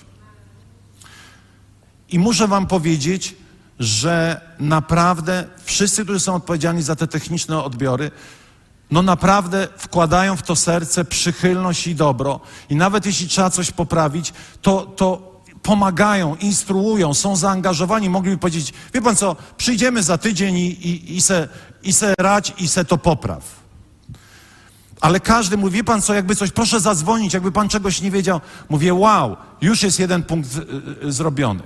I 2.10 2.20
muszę 2.20 2.48
Wam 2.48 2.68
powiedzieć, 2.68 3.36
że 3.80 4.42
naprawdę 4.60 5.48
wszyscy, 5.64 6.04
którzy 6.04 6.20
są 6.20 6.36
odpowiedzialni 6.36 6.82
za 6.82 6.96
te 6.96 7.08
techniczne 7.08 7.64
odbiory, 7.64 8.12
no 8.92 9.02
naprawdę 9.02 9.68
wkładają 9.78 10.36
w 10.36 10.44
to 10.44 10.56
serce 10.56 11.06
przychylność 11.06 11.88
i 11.88 11.96
dobro. 11.96 12.40
I 12.70 12.76
nawet 12.76 13.06
jeśli 13.06 13.28
trzeba 13.28 13.50
coś 13.50 13.72
poprawić, 13.72 14.34
to, 14.62 14.86
to 14.86 15.29
pomagają, 15.64 16.36
instruują, 16.36 17.14
są 17.14 17.36
zaangażowani. 17.36 18.10
Mogliby 18.10 18.38
powiedzieć, 18.38 18.74
wie 18.94 19.02
pan 19.02 19.16
co, 19.16 19.36
przyjdziemy 19.58 20.04
za 20.04 20.18
tydzień 20.18 20.58
i, 20.58 20.88
i, 20.88 21.18
i, 21.18 21.22
se, 21.22 21.48
i 21.84 21.94
se 21.94 22.14
rać 22.18 22.54
i 22.58 22.68
se 22.68 22.86
to 22.86 22.98
popraw. 22.98 23.60
Ale 25.02 25.20
każdy 25.20 25.58
mówi, 25.58 25.78
wie 25.78 25.84
pan 25.84 26.02
co, 26.02 26.14
jakby 26.14 26.36
coś, 26.36 26.52
proszę 26.52 26.80
zadzwonić, 26.80 27.34
jakby 27.34 27.52
pan 27.52 27.70
czegoś 27.70 28.02
nie 28.02 28.12
wiedział. 28.12 28.42
Mówię, 28.70 28.94
wow, 28.94 29.38
już 29.62 29.84
jest 29.84 30.00
jeden 30.00 30.24
punkt 30.24 30.56
y, 30.56 31.08
y, 31.08 31.12
zrobiony. 31.12 31.64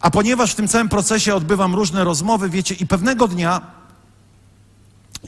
A 0.00 0.10
ponieważ 0.10 0.52
w 0.52 0.54
tym 0.54 0.68
całym 0.68 0.88
procesie 0.88 1.34
odbywam 1.34 1.74
różne 1.74 2.04
rozmowy, 2.04 2.50
wiecie, 2.50 2.74
i 2.74 2.86
pewnego 2.86 3.28
dnia 3.28 3.77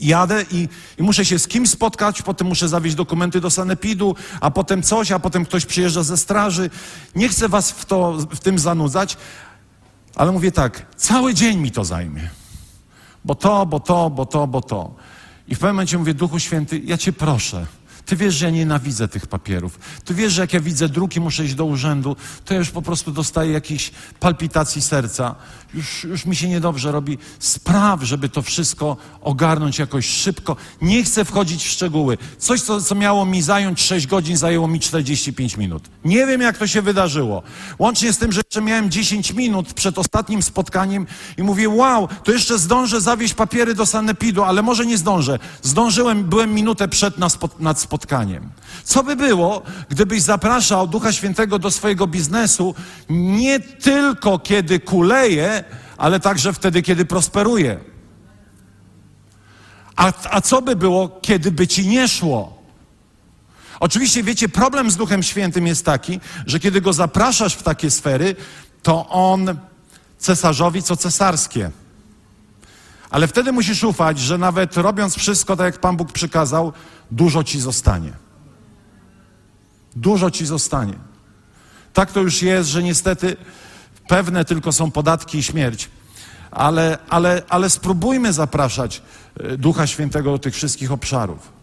jadę 0.07 0.45
i, 0.51 0.69
i, 0.97 1.03
muszę 1.03 1.25
się 1.25 1.39
z 1.39 1.47
kimś 1.47 1.69
spotkać, 1.69 2.21
potem 2.21 2.47
muszę 2.47 2.69
zawieźć 2.69 2.95
dokumenty 2.95 3.41
do 3.41 3.49
sanepidu, 3.49 4.15
a 4.41 4.51
potem 4.51 4.83
coś, 4.83 5.11
a 5.11 5.19
potem 5.19 5.45
ktoś 5.45 5.65
przyjeżdża 5.65 6.03
ze 6.03 6.17
straży. 6.17 6.69
Nie 7.15 7.29
chcę 7.29 7.49
was 7.49 7.71
w, 7.71 7.85
to, 7.85 8.13
w 8.13 8.39
tym 8.39 8.59
zanudzać, 8.59 9.17
ale 10.15 10.31
mówię 10.31 10.51
tak, 10.51 10.95
cały 10.95 11.33
dzień 11.33 11.57
mi 11.57 11.71
to 11.71 11.85
zajmie. 11.85 12.29
Bo 13.25 13.35
to, 13.35 13.65
bo 13.65 13.79
to, 13.79 14.09
bo 14.09 14.25
to, 14.25 14.47
bo 14.47 14.61
to. 14.61 14.95
I 15.47 15.55
w 15.55 15.59
pewnym 15.59 15.75
momencie 15.75 15.97
mówię, 15.97 16.13
Duchu 16.13 16.39
Święty, 16.39 16.81
ja 16.85 16.97
Cię 16.97 17.13
proszę, 17.13 17.65
ty 18.05 18.15
wiesz, 18.15 18.35
że 18.35 18.45
ja 18.45 18.51
nienawidzę 18.51 19.07
tych 19.07 19.27
papierów. 19.27 19.79
Ty 20.05 20.13
wiesz, 20.13 20.33
że 20.33 20.41
jak 20.41 20.53
ja 20.53 20.59
widzę 20.59 20.89
druki, 20.89 21.19
muszę 21.19 21.45
iść 21.45 21.55
do 21.55 21.65
urzędu, 21.65 22.15
to 22.45 22.53
ja 22.53 22.59
już 22.59 22.69
po 22.69 22.81
prostu 22.81 23.11
dostaję 23.11 23.51
jakiejś 23.51 23.91
palpitacji 24.19 24.81
serca. 24.81 25.35
Już, 25.73 26.03
już 26.03 26.25
mi 26.25 26.35
się 26.35 26.49
niedobrze 26.49 26.91
robi. 26.91 27.17
Spraw, 27.39 28.03
żeby 28.03 28.29
to 28.29 28.41
wszystko 28.41 28.97
ogarnąć 29.21 29.79
jakoś 29.79 30.05
szybko. 30.05 30.55
Nie 30.81 31.03
chcę 31.03 31.25
wchodzić 31.25 31.63
w 31.63 31.69
szczegóły. 31.69 32.17
Coś, 32.37 32.61
co, 32.61 32.81
co 32.81 32.95
miało 32.95 33.25
mi 33.25 33.41
zająć 33.41 33.81
6 33.81 34.07
godzin, 34.07 34.37
zajęło 34.37 34.67
mi 34.67 34.79
45 34.79 35.57
minut. 35.57 35.83
Nie 36.05 36.25
wiem, 36.27 36.41
jak 36.41 36.57
to 36.57 36.67
się 36.67 36.81
wydarzyło. 36.81 37.43
Łącznie 37.79 38.13
z 38.13 38.17
tym, 38.17 38.31
że 38.31 38.41
jeszcze 38.45 38.61
miałem 38.61 38.91
10 38.91 39.33
minut 39.33 39.73
przed 39.73 39.97
ostatnim 39.97 40.43
spotkaniem 40.43 41.07
i 41.37 41.43
mówię, 41.43 41.69
wow, 41.69 42.07
to 42.23 42.31
jeszcze 42.31 42.59
zdążę 42.59 43.01
zawieźć 43.01 43.33
papiery 43.33 43.75
do 43.75 43.85
sanepidu, 43.85 44.43
ale 44.43 44.61
może 44.61 44.85
nie 44.85 44.97
zdążę. 44.97 45.39
Zdążyłem, 45.61 46.23
byłem 46.23 46.53
minutę 46.53 46.87
przed 46.87 47.17
nad 47.59 47.79
spotkaniem 47.79 47.90
spotkaniem. 47.91 48.49
Co 48.83 49.03
by 49.03 49.15
było, 49.15 49.61
gdybyś 49.89 50.21
zapraszał 50.21 50.87
Ducha 50.87 51.11
Świętego 51.11 51.59
do 51.59 51.71
swojego 51.71 52.07
biznesu 52.07 52.75
nie 53.09 53.59
tylko 53.59 54.39
kiedy 54.39 54.79
kuleje, 54.79 55.63
ale 55.97 56.19
także 56.19 56.53
wtedy, 56.53 56.81
kiedy 56.81 57.05
prosperuje? 57.05 57.79
A, 59.95 60.13
a 60.29 60.41
co 60.41 60.61
by 60.61 60.75
było, 60.75 61.19
kiedy 61.21 61.51
by 61.51 61.67
ci 61.67 61.87
nie 61.87 62.07
szło? 62.07 62.63
Oczywiście, 63.79 64.23
wiecie, 64.23 64.49
problem 64.49 64.91
z 64.91 64.97
Duchem 64.97 65.23
Świętym 65.23 65.67
jest 65.67 65.85
taki, 65.85 66.19
że 66.45 66.59
kiedy 66.59 66.81
go 66.81 66.93
zapraszasz 66.93 67.53
w 67.53 67.63
takie 67.63 67.91
sfery, 67.91 68.35
to 68.83 69.09
on 69.09 69.57
cesarzowi 70.17 70.83
co 70.83 70.95
cesarskie. 70.95 71.71
Ale 73.11 73.27
wtedy 73.27 73.51
musisz 73.51 73.83
ufać, 73.83 74.19
że 74.19 74.37
nawet 74.37 74.77
robiąc 74.77 75.15
wszystko 75.15 75.55
tak, 75.57 75.65
jak 75.65 75.81
Pan 75.81 75.97
Bóg 75.97 76.11
przykazał, 76.11 76.73
dużo 77.11 77.43
ci 77.43 77.59
zostanie. 77.59 78.13
Dużo 79.95 80.31
ci 80.31 80.45
zostanie. 80.45 80.93
Tak 81.93 82.11
to 82.11 82.19
już 82.19 82.41
jest, 82.41 82.69
że 82.69 82.83
niestety 82.83 83.35
pewne 84.07 84.45
tylko 84.45 84.71
są 84.71 84.91
podatki 84.91 85.37
i 85.37 85.43
śmierć. 85.43 85.89
Ale, 86.51 86.97
ale, 87.09 87.41
ale 87.49 87.69
spróbujmy 87.69 88.33
zapraszać 88.33 89.01
e, 89.39 89.57
Ducha 89.57 89.87
Świętego 89.87 90.31
do 90.31 90.39
tych 90.39 90.53
wszystkich 90.53 90.91
obszarów. 90.91 91.61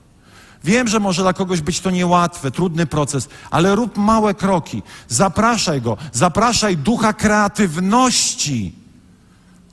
Wiem, 0.65 0.89
że 0.89 1.01
może 1.01 1.23
dla 1.23 1.33
kogoś 1.33 1.61
być 1.61 1.81
to 1.81 1.91
niełatwe, 1.91 2.51
trudny 2.51 2.87
proces, 2.87 3.29
ale 3.51 3.75
rób 3.75 3.97
małe 3.97 4.35
kroki. 4.35 4.83
Zapraszaj 5.09 5.83
go, 5.83 5.97
zapraszaj 6.13 6.77
ducha 6.77 7.13
kreatywności 7.13 8.88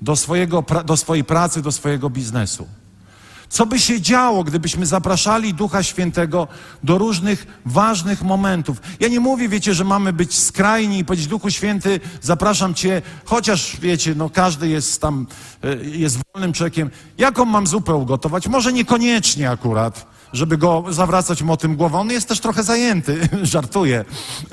do, 0.06 0.16
swojego, 0.16 0.64
do 0.86 0.98
swojej 0.98 1.24
pracy, 1.24 1.62
do 1.62 1.72
swojego 1.72 2.10
biznesu. 2.10 2.68
Co 3.50 3.66
by 3.66 3.80
się 3.80 4.02
działo, 4.02 4.44
gdybyśmy 4.44 4.86
zapraszali 4.86 5.54
Ducha 5.54 5.84
Świętego 5.84 6.48
do 6.84 6.98
różnych 6.98 7.62
ważnych 7.66 8.22
momentów? 8.22 8.82
Ja 9.00 9.08
nie 9.08 9.20
mówię, 9.20 9.50
wiecie, 9.50 9.74
że 9.74 9.84
mamy 9.84 10.14
być 10.14 10.40
skrajni 10.40 11.00
i 11.00 11.06
powiedzieć, 11.06 11.28
Duchu 11.28 11.50
Święty, 11.50 12.00
zapraszam 12.22 12.74
Cię, 12.74 13.02
chociaż, 13.26 13.78
wiecie, 13.80 14.16
no 14.16 14.30
każdy 14.30 14.68
jest 14.68 15.02
tam, 15.02 15.28
e, 15.64 15.76
jest 15.76 16.18
wolnym 16.34 16.54
człowiekiem. 16.54 16.90
Jaką 17.18 17.46
mam 17.46 17.68
zupę 17.68 17.96
ugotować? 17.96 18.48
Może 18.48 18.74
niekoniecznie 18.74 19.50
akurat 19.52 20.15
żeby 20.36 20.58
go 20.58 20.84
zawracać 20.90 21.42
mu 21.42 21.54
o 21.54 21.58
tym 21.58 21.76
głową. 21.76 22.00
On 22.00 22.10
jest 22.10 22.28
też 22.28 22.40
trochę 22.40 22.64
zajęty, 22.64 23.30
żartuję. 23.44 24.06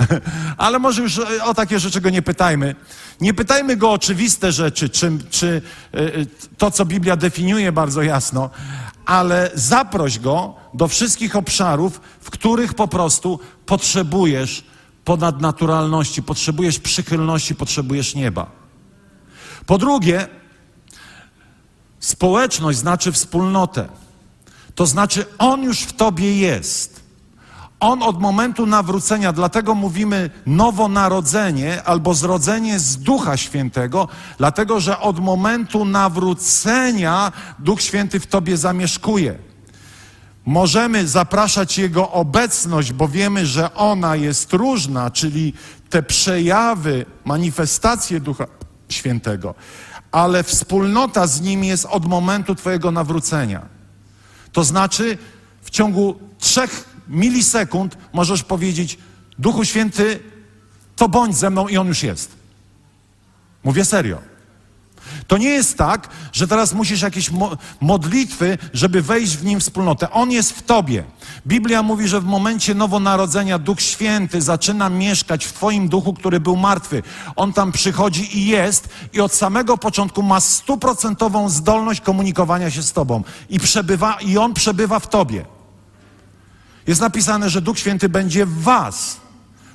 Ale 0.56 0.78
może 0.78 1.02
już 1.02 1.18
o 1.44 1.54
takie 1.54 1.80
rzeczy 1.80 2.00
go 2.00 2.10
nie 2.10 2.22
pytajmy. 2.22 2.74
Nie 3.20 3.34
pytajmy 3.34 3.76
go 3.76 3.90
o 3.90 3.92
oczywiste 3.92 4.52
rzeczy, 4.52 4.88
czy, 4.88 5.18
czy 5.30 5.62
e, 5.94 5.98
e, 5.98 6.10
to, 6.58 6.70
co 6.70 6.84
Biblia 6.84 7.16
definiuje 7.16 7.72
bardzo 7.72 8.02
jasno, 8.02 8.50
ale 9.06 9.50
zaproś 9.54 10.18
go 10.18 10.54
do 10.74 10.88
wszystkich 10.88 11.36
obszarów, 11.36 12.00
w 12.20 12.30
których 12.30 12.74
po 12.74 12.88
prostu 12.88 13.40
potrzebujesz 13.66 14.64
ponadnaturalności, 15.04 16.22
potrzebujesz 16.22 16.78
przychylności, 16.78 17.54
potrzebujesz 17.54 18.14
nieba. 18.14 18.50
Po 19.66 19.78
drugie, 19.78 20.28
społeczność 22.00 22.78
znaczy 22.78 23.12
wspólnotę. 23.12 23.88
To 24.74 24.86
znaczy, 24.86 25.24
On 25.38 25.62
już 25.62 25.80
w 25.80 25.92
tobie 25.92 26.38
jest. 26.38 27.02
On 27.80 28.02
od 28.02 28.20
momentu 28.20 28.66
nawrócenia, 28.66 29.32
dlatego 29.32 29.74
mówimy 29.74 30.30
nowonarodzenie 30.46 31.82
albo 31.82 32.14
zrodzenie 32.14 32.78
z 32.78 32.96
Ducha 32.96 33.36
Świętego, 33.36 34.08
dlatego 34.38 34.80
że 34.80 34.98
od 34.98 35.18
momentu 35.18 35.84
nawrócenia 35.84 37.32
Duch 37.58 37.82
Święty 37.82 38.20
w 38.20 38.26
tobie 38.26 38.56
zamieszkuje. 38.56 39.38
Możemy 40.46 41.08
zapraszać 41.08 41.78
Jego 41.78 42.10
obecność, 42.10 42.92
bo 42.92 43.08
wiemy, 43.08 43.46
że 43.46 43.74
ona 43.74 44.16
jest 44.16 44.52
różna, 44.52 45.10
czyli 45.10 45.52
te 45.90 46.02
przejawy, 46.02 47.06
manifestacje 47.24 48.20
Ducha 48.20 48.46
Świętego, 48.88 49.54
ale 50.12 50.42
wspólnota 50.42 51.26
z 51.26 51.40
Nim 51.40 51.64
jest 51.64 51.86
od 51.86 52.06
momentu 52.06 52.54
Twojego 52.54 52.90
nawrócenia. 52.90 53.81
To 54.52 54.64
znaczy, 54.64 55.18
w 55.62 55.70
ciągu 55.70 56.20
trzech 56.38 56.84
milisekund 57.08 57.98
możesz 58.12 58.42
powiedzieć: 58.42 58.98
Duchu 59.38 59.64
Święty, 59.64 60.20
to 60.96 61.08
bądź 61.08 61.36
ze 61.36 61.50
mną 61.50 61.68
i 61.68 61.76
on 61.76 61.86
już 61.86 62.02
jest. 62.02 62.30
Mówię 63.64 63.84
serio. 63.84 64.31
To 65.32 65.38
nie 65.38 65.48
jest 65.48 65.78
tak, 65.78 66.08
że 66.32 66.48
teraz 66.48 66.72
musisz 66.72 67.02
jakieś 67.02 67.30
mo 67.30 67.56
modlitwy, 67.80 68.58
żeby 68.72 69.02
wejść 69.02 69.36
w 69.36 69.44
nim 69.44 69.60
wspólnotę. 69.60 70.10
On 70.10 70.30
jest 70.30 70.52
w 70.52 70.62
tobie. 70.62 71.04
Biblia 71.46 71.82
mówi, 71.82 72.08
że 72.08 72.20
w 72.20 72.24
momencie 72.24 72.74
nowonarodzenia 72.74 73.58
Duch 73.58 73.80
Święty 73.80 74.42
zaczyna 74.42 74.88
mieszkać 74.88 75.44
w 75.44 75.52
twoim 75.52 75.88
duchu, 75.88 76.14
który 76.14 76.40
był 76.40 76.56
martwy. 76.56 77.02
On 77.36 77.52
tam 77.52 77.72
przychodzi 77.72 78.38
i 78.38 78.46
jest 78.46 78.88
i 79.12 79.20
od 79.20 79.34
samego 79.34 79.78
początku 79.78 80.22
ma 80.22 80.40
stuprocentową 80.40 81.48
zdolność 81.48 82.00
komunikowania 82.00 82.70
się 82.70 82.82
z 82.82 82.92
tobą. 82.92 83.22
I, 83.50 83.60
przebywa, 83.60 84.18
I 84.20 84.38
on 84.38 84.54
przebywa 84.54 84.98
w 84.98 85.08
tobie. 85.08 85.44
Jest 86.86 87.00
napisane, 87.00 87.50
że 87.50 87.60
Duch 87.60 87.78
Święty 87.78 88.08
będzie 88.08 88.46
w 88.46 88.62
was 88.62 89.20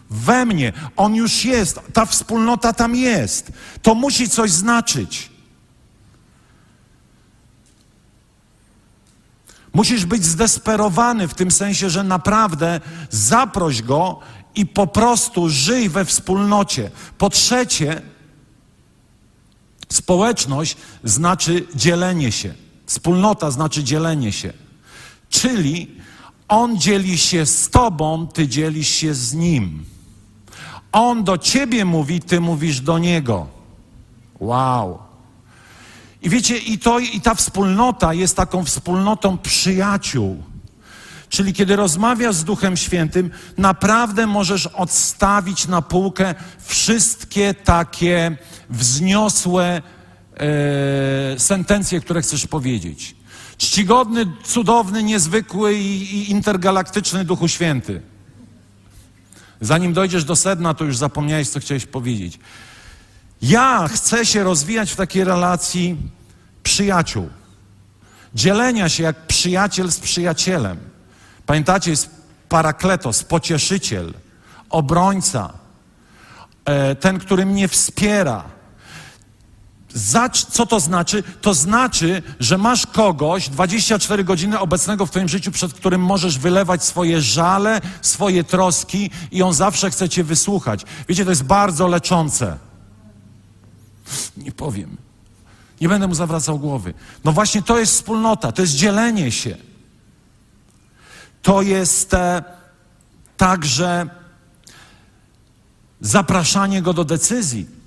we 0.10 0.46
mnie. 0.46 0.74
On 0.98 1.16
już 1.16 1.46
jest, 1.46 1.80
ta 1.94 2.06
wspólnota 2.06 2.74
tam 2.74 2.96
jest. 2.96 3.52
To 3.82 3.96
musi 3.96 4.30
coś 4.30 4.52
znaczyć. 4.52 5.37
Musisz 9.78 10.06
być 10.06 10.26
zdesperowany 10.26 11.28
w 11.28 11.34
tym 11.34 11.52
sensie, 11.52 11.90
że 11.90 12.04
naprawdę 12.04 12.82
zaproś 13.10 13.82
go 13.82 14.20
i 14.56 14.66
po 14.66 14.88
prostu 14.88 15.50
żyj 15.50 15.90
we 15.90 16.06
wspólnocie. 16.06 16.92
Po 17.18 17.30
trzecie, 17.30 18.02
społeczność 19.90 20.78
znaczy 21.04 21.68
dzielenie 21.76 22.32
się. 22.32 22.54
Wspólnota 22.86 23.52
znaczy 23.52 23.84
dzielenie 23.84 24.32
się. 24.32 24.54
Czyli 25.30 25.92
on 26.48 26.78
dzieli 26.78 27.18
się 27.18 27.46
z 27.46 27.70
tobą, 27.70 28.28
ty 28.28 28.48
dzielisz 28.48 28.90
się 28.90 29.14
z 29.14 29.34
nim. 29.34 29.86
On 30.92 31.24
do 31.24 31.38
ciebie 31.38 31.86
mówi, 31.86 32.20
ty 32.20 32.40
mówisz 32.40 32.82
do 32.82 32.98
niego. 32.98 33.48
Wow. 34.40 35.07
I 36.28 36.30
wiecie, 36.30 36.58
i, 36.58 36.80
to, 36.80 37.00
i 37.00 37.22
ta 37.22 37.36
wspólnota 37.36 38.14
jest 38.14 38.36
taką 38.36 38.64
wspólnotą 38.64 39.38
przyjaciół. 39.38 40.44
Czyli 41.30 41.54
kiedy 41.54 41.76
rozmawiasz 41.76 42.36
z 42.36 42.44
Duchem 42.44 42.78
Świętym, 42.78 43.32
naprawdę 43.58 44.28
możesz 44.28 44.68
odstawić 44.68 45.68
na 45.68 45.82
półkę 45.82 46.36
wszystkie 46.60 47.54
takie 47.54 48.38
wzniosłe 48.70 49.82
e, 50.38 51.40
sentencje, 51.40 52.00
które 52.00 52.22
chcesz 52.22 52.48
powiedzieć. 52.48 53.16
Czcigodny, 53.58 54.26
cudowny, 54.44 55.04
niezwykły 55.04 55.76
i, 55.76 56.16
i 56.16 56.32
intergalaktyczny 56.32 57.26
Duchu 57.26 57.48
Święty. 57.48 58.02
Zanim 59.62 59.94
dojdziesz 59.94 60.24
do 60.24 60.36
sedna, 60.36 60.74
to 60.74 60.86
już 60.86 60.98
zapomniałeś, 60.98 61.50
co 61.50 61.60
chciałeś 61.60 61.86
powiedzieć. 61.86 62.40
Ja 63.42 63.88
chcę 63.88 64.26
się 64.26 64.44
rozwijać 64.44 64.92
w 64.92 64.96
takiej 64.96 65.24
relacji 65.24 66.17
przyjaciół. 66.68 67.30
Dzielenia 68.36 68.90
się 68.90 69.04
jak 69.04 69.28
przyjaciel 69.28 69.92
z 69.92 70.00
przyjacielem. 70.00 70.78
Pamiętacie, 71.46 71.92
jest 71.92 72.10
parakletos, 72.50 73.24
pocieszyciel, 73.24 74.14
obrońca, 74.70 75.54
e, 76.66 76.96
ten, 76.96 77.20
który 77.20 77.46
mnie 77.46 77.68
wspiera. 77.68 78.44
Co 80.50 80.66
to 80.66 80.80
znaczy? 80.80 81.24
To 81.42 81.54
znaczy, 81.54 82.24
że 82.40 82.58
masz 82.58 82.88
kogoś 82.88 83.50
24 83.50 84.24
godziny 84.24 84.60
obecnego 84.60 85.06
w 85.06 85.12
Twoim 85.12 85.28
życiu, 85.28 85.52
przed 85.52 85.74
którym 85.74 86.02
możesz 86.02 86.38
wylewać 86.38 86.84
swoje 86.84 87.22
żale, 87.22 87.82
swoje 88.02 88.44
troski 88.44 89.10
i 89.32 89.44
on 89.44 89.54
zawsze 89.54 89.92
chce 89.92 90.10
Cię 90.10 90.24
wysłuchać. 90.24 90.86
Wiecie, 91.10 91.24
to 91.24 91.30
jest 91.30 91.44
bardzo 91.44 91.88
leczące. 91.88 92.58
Nie 94.38 94.52
powiem. 94.52 95.07
Nie 95.82 95.90
będę 95.90 96.08
mu 96.08 96.16
zawracał 96.16 96.60
głowy. 96.60 96.94
No 97.24 97.32
właśnie 97.32 97.62
to 97.62 97.80
jest 97.80 97.94
wspólnota, 97.94 98.52
to 98.52 98.62
jest 98.62 98.76
dzielenie 98.76 99.32
się. 99.32 99.58
To 101.42 101.62
jest 101.62 102.14
e, 102.14 102.44
także 103.38 104.10
zapraszanie 106.02 106.82
go 106.82 106.94
do 106.94 107.06
decyzji. 107.06 107.78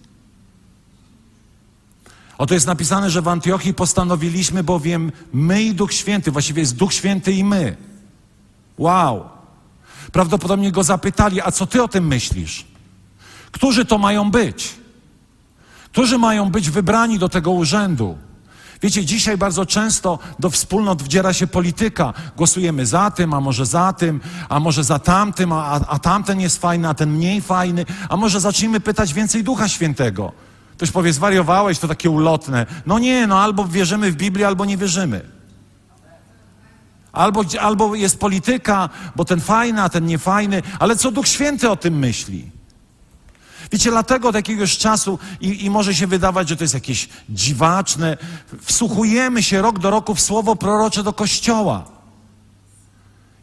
Oto 2.38 2.54
jest 2.54 2.66
napisane, 2.66 3.10
że 3.10 3.22
w 3.22 3.28
Antiochii 3.28 3.74
postanowiliśmy 3.74 4.64
bowiem 4.64 5.12
my 5.32 5.62
i 5.62 5.74
Duch 5.74 5.92
Święty, 5.92 6.30
właściwie 6.30 6.60
jest 6.60 6.76
Duch 6.76 6.92
Święty 6.92 7.32
i 7.32 7.44
my. 7.44 7.76
Wow. 8.78 9.28
Prawdopodobnie 10.12 10.72
go 10.72 10.82
zapytali, 10.82 11.40
a 11.40 11.50
co 11.50 11.66
ty 11.66 11.82
o 11.82 11.88
tym 11.88 12.06
myślisz? 12.06 12.66
Którzy 13.52 13.84
to 13.84 13.98
mają 13.98 14.30
być? 14.30 14.79
Którzy 15.92 16.18
mają 16.18 16.50
być 16.50 16.70
wybrani 16.70 17.18
do 17.18 17.28
tego 17.28 17.50
urzędu? 17.50 18.18
Wiecie, 18.82 19.04
dzisiaj 19.04 19.38
bardzo 19.38 19.66
często 19.66 20.18
do 20.38 20.50
wspólnot 20.50 21.02
wdziera 21.02 21.32
się 21.32 21.46
polityka. 21.46 22.14
Głosujemy 22.36 22.86
za 22.86 23.10
tym, 23.10 23.34
a 23.34 23.40
może 23.40 23.66
za 23.66 23.92
tym, 23.92 24.20
a 24.48 24.60
może 24.60 24.84
za 24.84 24.98
tamtym, 24.98 25.52
a, 25.52 25.80
a 25.88 25.98
tamten 25.98 26.40
jest 26.40 26.60
fajny, 26.60 26.88
a 26.88 26.94
ten 26.94 27.10
mniej 27.10 27.40
fajny, 27.40 27.86
a 28.08 28.16
może 28.16 28.40
zacznijmy 28.40 28.80
pytać 28.80 29.14
więcej 29.14 29.44
Ducha 29.44 29.68
Świętego. 29.68 30.32
Ktoś 30.76 30.90
powie, 30.90 31.12
zwariowałeś, 31.12 31.78
to 31.78 31.88
takie 31.88 32.10
ulotne. 32.10 32.66
No 32.86 32.98
nie, 32.98 33.26
no 33.26 33.40
albo 33.40 33.64
wierzymy 33.64 34.12
w 34.12 34.16
Biblię, 34.16 34.46
albo 34.46 34.64
nie 34.64 34.76
wierzymy. 34.76 35.20
Albo, 37.12 37.44
albo 37.60 37.94
jest 37.94 38.20
polityka, 38.20 38.88
bo 39.16 39.24
ten 39.24 39.40
fajny, 39.40 39.82
a 39.82 39.88
ten 39.88 40.06
niefajny, 40.06 40.62
ale 40.78 40.96
co 40.96 41.10
Duch 41.10 41.28
Święty 41.28 41.70
o 41.70 41.76
tym 41.76 41.98
myśli? 41.98 42.50
Wiecie, 43.72 43.90
dlatego 43.90 44.28
od 44.28 44.34
jakiegoś 44.34 44.78
czasu, 44.78 45.18
i, 45.40 45.64
i, 45.64 45.70
może 45.70 45.94
się 45.94 46.06
wydawać, 46.06 46.48
że 46.48 46.56
to 46.56 46.64
jest 46.64 46.74
jakieś 46.74 47.08
dziwaczne, 47.28 48.16
wsłuchujemy 48.62 49.42
się 49.42 49.62
rok 49.62 49.78
do 49.78 49.90
roku 49.90 50.14
w 50.14 50.20
słowo 50.20 50.56
prorocze 50.56 51.02
do 51.02 51.12
Kościoła. 51.12 51.84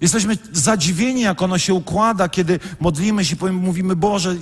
Jesteśmy 0.02 0.38
zadziwieni, 0.52 1.22
jak 1.22 1.42
ono 1.42 1.58
się 1.58 1.74
układa, 1.74 2.30
kiedy 2.30 2.60
modlimy 2.80 3.26
się, 3.26 3.36
mówimy, 3.52 3.96
Boże, 3.96 4.36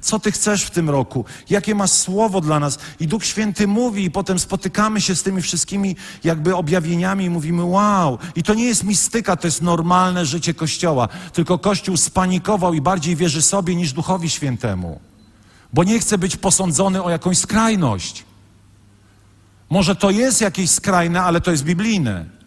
co 0.00 0.18
Ty 0.18 0.32
chcesz 0.32 0.64
w 0.64 0.70
tym 0.70 0.90
roku? 0.90 1.24
Jakie 1.50 1.74
masz 1.74 1.90
słowo 1.90 2.40
dla 2.40 2.60
nas? 2.60 2.78
I 3.00 3.06
Duch 3.06 3.24
Święty 3.24 3.66
mówi, 3.66 4.04
i 4.04 4.10
potem 4.10 4.38
spotykamy 4.38 5.00
się 5.00 5.16
z 5.16 5.22
tymi 5.22 5.42
wszystkimi 5.42 5.96
jakby 6.24 6.56
objawieniami 6.56 7.24
i 7.24 7.30
mówimy, 7.30 7.64
wow. 7.64 8.18
I 8.36 8.42
to 8.42 8.54
nie 8.54 8.64
jest 8.64 8.84
mistyka, 8.84 9.36
to 9.36 9.46
jest 9.46 9.62
normalne 9.62 10.26
życie 10.26 10.54
Kościoła. 10.54 11.08
Tylko 11.32 11.58
Kościół 11.58 11.96
spanikował 11.96 12.74
i 12.74 12.80
bardziej 12.80 13.16
wierzy 13.16 13.42
sobie 13.42 13.76
niż 13.76 13.92
Duchowi 13.92 14.30
Świętemu. 14.30 15.09
Bo 15.72 15.84
nie 15.84 16.00
chce 16.00 16.18
być 16.18 16.36
posądzony 16.36 17.02
o 17.02 17.10
jakąś 17.10 17.38
skrajność. 17.38 18.24
Może 19.70 19.96
to 19.96 20.10
jest 20.10 20.40
jakieś 20.40 20.70
skrajne, 20.70 21.22
ale 21.22 21.40
to 21.40 21.50
jest 21.50 21.64
biblijne. 21.64 22.40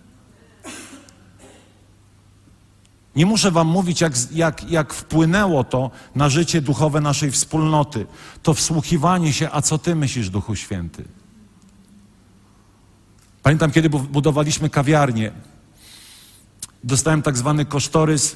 Nie 3.15 3.25
muszę 3.25 3.51
Wam 3.51 3.67
mówić, 3.67 4.01
jak, 4.01 4.13
jak, 4.31 4.71
jak 4.71 4.93
wpłynęło 4.93 5.63
to 5.63 5.91
na 6.15 6.29
życie 6.29 6.61
duchowe 6.61 7.01
naszej 7.01 7.31
wspólnoty. 7.31 8.05
To 8.43 8.53
wsłuchiwanie 8.53 9.33
się, 9.33 9.49
a 9.51 9.61
co 9.61 9.77
Ty 9.77 9.95
myślisz, 9.95 10.29
Duchu 10.29 10.55
Święty? 10.55 11.05
Pamiętam, 13.43 13.71
kiedy 13.71 13.89
budowaliśmy 13.89 14.69
kawiarnię, 14.69 15.31
dostałem 16.83 17.21
tak 17.21 17.37
zwany 17.37 17.65
kosztorys 17.65 18.35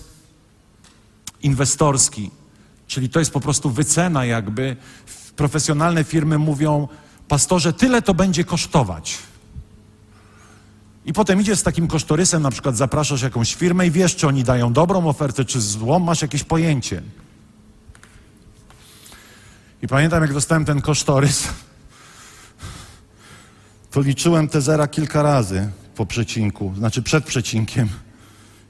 inwestorski, 1.41 2.32
czyli 2.88 3.10
to 3.10 3.19
jest 3.19 3.32
po 3.32 3.39
prostu 3.39 3.69
wycena, 3.69 4.26
jakby. 4.26 4.76
Profesjonalne 5.36 6.04
firmy 6.04 6.38
mówią, 6.38 6.88
pastorze, 7.28 7.73
tyle 7.73 8.02
to 8.02 8.13
będzie 8.13 8.43
kosztować. 8.43 9.17
I 11.06 11.13
potem 11.13 11.41
idziesz 11.41 11.60
z 11.60 11.63
takim 11.63 11.88
kosztorysem, 11.88 12.43
na 12.43 12.52
przykład 12.52 12.78
zapraszasz 12.78 13.21
jakąś 13.21 13.56
firmę 13.56 13.88
i 13.88 13.91
wiesz, 13.91 14.15
czy 14.15 14.28
oni 14.28 14.43
dają 14.43 14.73
dobrą 14.73 15.08
ofertę, 15.08 15.45
czy 15.45 15.62
złą, 15.62 16.00
masz 16.00 16.21
jakieś 16.21 16.43
pojęcie. 16.43 17.02
I 19.82 19.88
pamiętam, 19.88 20.21
jak 20.21 20.34
dostałem 20.34 20.65
ten 20.65 20.82
kosztorys, 20.82 21.47
to 23.91 24.02
liczyłem 24.02 24.47
te 24.47 24.62
zera 24.62 24.88
kilka 24.88 25.21
razy 25.21 25.71
po 25.95 26.06
przecinku, 26.06 26.73
znaczy 26.78 27.02
przed 27.02 27.26
przecinkiem. 27.26 27.89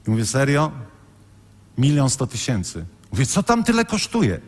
I 0.08 0.10
mówię, 0.10 0.26
serio? 0.26 0.72
Milion 1.78 2.10
sto 2.10 2.26
tysięcy. 2.26 2.84
Mówię, 3.12 3.26
co 3.26 3.42
tam 3.42 3.64
tyle 3.64 3.84
kosztuje? 3.84 4.40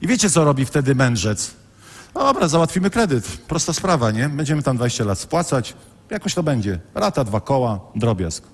I 0.00 0.06
wiecie, 0.06 0.30
co 0.30 0.44
robi 0.44 0.64
wtedy 0.64 0.94
mędrzec? 0.94 1.54
Dobra, 2.14 2.48
załatwimy 2.48 2.90
kredyt. 2.90 3.26
Prosta 3.26 3.72
sprawa, 3.72 4.10
nie? 4.10 4.28
Będziemy 4.28 4.62
tam 4.62 4.76
20 4.76 5.04
lat 5.04 5.18
spłacać, 5.18 5.74
Jakoś 6.10 6.34
to 6.34 6.42
będzie. 6.42 6.78
Rata, 6.94 7.24
dwa 7.24 7.40
koła, 7.40 7.80
drobiazg. 7.94 8.44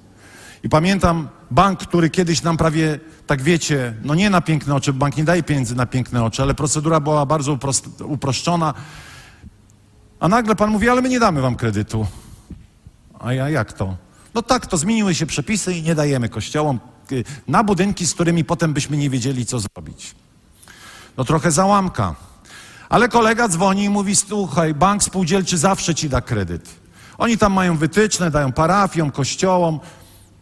I 0.63 0.69
pamiętam 0.69 1.29
bank, 1.51 1.81
który 1.81 2.11
kiedyś 2.11 2.43
nam 2.43 2.57
prawie, 2.57 3.01
tak 3.27 3.43
wiecie, 3.43 3.95
no 4.03 4.15
nie 4.15 4.31
na 4.31 4.41
piękne 4.41 4.75
oczy, 4.75 4.93
bank 4.93 5.17
nie 5.17 5.25
daje 5.25 5.43
pieniędzy 5.43 5.75
na 5.75 5.87
piękne 5.87 6.25
oczy, 6.25 6.43
ale 6.43 6.55
procedura 6.55 7.01
była 7.01 7.27
bardzo 7.27 7.59
uproszczona. 8.05 8.75
A 10.21 10.29
nagle 10.29 10.57
pan 10.57 10.71
mówi, 10.71 10.89
ale 10.89 11.03
my 11.03 11.09
nie 11.09 11.21
damy 11.21 11.41
wam 11.41 11.57
kredytu. 11.57 12.07
A 13.19 13.33
ja 13.33 13.51
jak 13.51 13.73
to? 13.73 13.97
No 14.35 14.43
tak, 14.43 14.67
to 14.67 14.77
zmieniły 14.77 15.15
się 15.15 15.27
przepisy 15.27 15.75
i 15.75 15.83
nie 15.83 15.95
dajemy 15.95 16.29
kościołom 16.29 16.81
na 17.49 17.65
budynki, 17.65 18.07
z 18.07 18.15
którymi 18.15 18.45
potem 18.45 18.73
byśmy 18.73 18.97
nie 18.97 19.11
wiedzieli, 19.11 19.47
co 19.47 19.61
zrobić. 19.61 20.15
No 21.17 21.25
trochę 21.25 21.51
załamka. 21.53 22.15
Ale 22.89 23.09
kolega 23.09 23.49
dzwoni 23.49 23.85
i 23.85 23.89
mówi, 23.89 24.17
słuchaj, 24.17 24.75
bank 24.75 25.03
spółdzielczy 25.03 25.59
zawsze 25.59 25.95
ci 25.95 26.09
da 26.09 26.21
kredyt. 26.21 26.69
Oni 27.19 27.39
tam 27.39 27.53
mają 27.53 27.77
wytyczne, 27.77 28.31
dają 28.31 28.53
parafiom, 28.53 29.11
kościołom. 29.11 29.81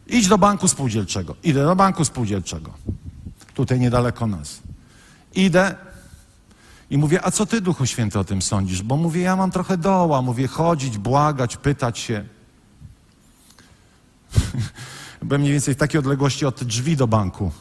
Idź 0.07 0.29
do 0.29 0.39
banku 0.39 0.69
spółdzielczego. 0.69 1.37
Idę 1.43 1.65
do 1.65 1.77
banku 1.77 2.05
spółdzielczego. 2.05 2.71
Tutaj 3.55 3.81
niedaleko 3.81 4.27
nas. 4.27 4.61
Idę 5.35 5.75
i 6.91 6.99
mówię, 6.99 7.25
a 7.25 7.31
co 7.31 7.47
ty, 7.47 7.61
Duchu 7.61 7.87
Święty, 7.87 8.19
o 8.19 8.25
tym 8.25 8.43
sądzisz? 8.43 8.83
Bo 8.83 8.97
mówię, 8.97 9.21
ja 9.21 9.37
mam 9.37 9.51
trochę 9.51 9.77
doła. 9.77 10.23
Mówię, 10.23 10.49
chodzić, 10.49 10.99
błagać, 10.99 11.57
pytać 11.57 11.99
się. 11.99 12.25
Byłem 15.23 15.41
mniej 15.41 15.53
więcej 15.53 15.75
w 15.75 15.77
takiej 15.77 15.99
odległości 15.99 16.47
od 16.47 16.65
drzwi 16.65 16.97
do 16.97 17.07
banku. 17.07 17.53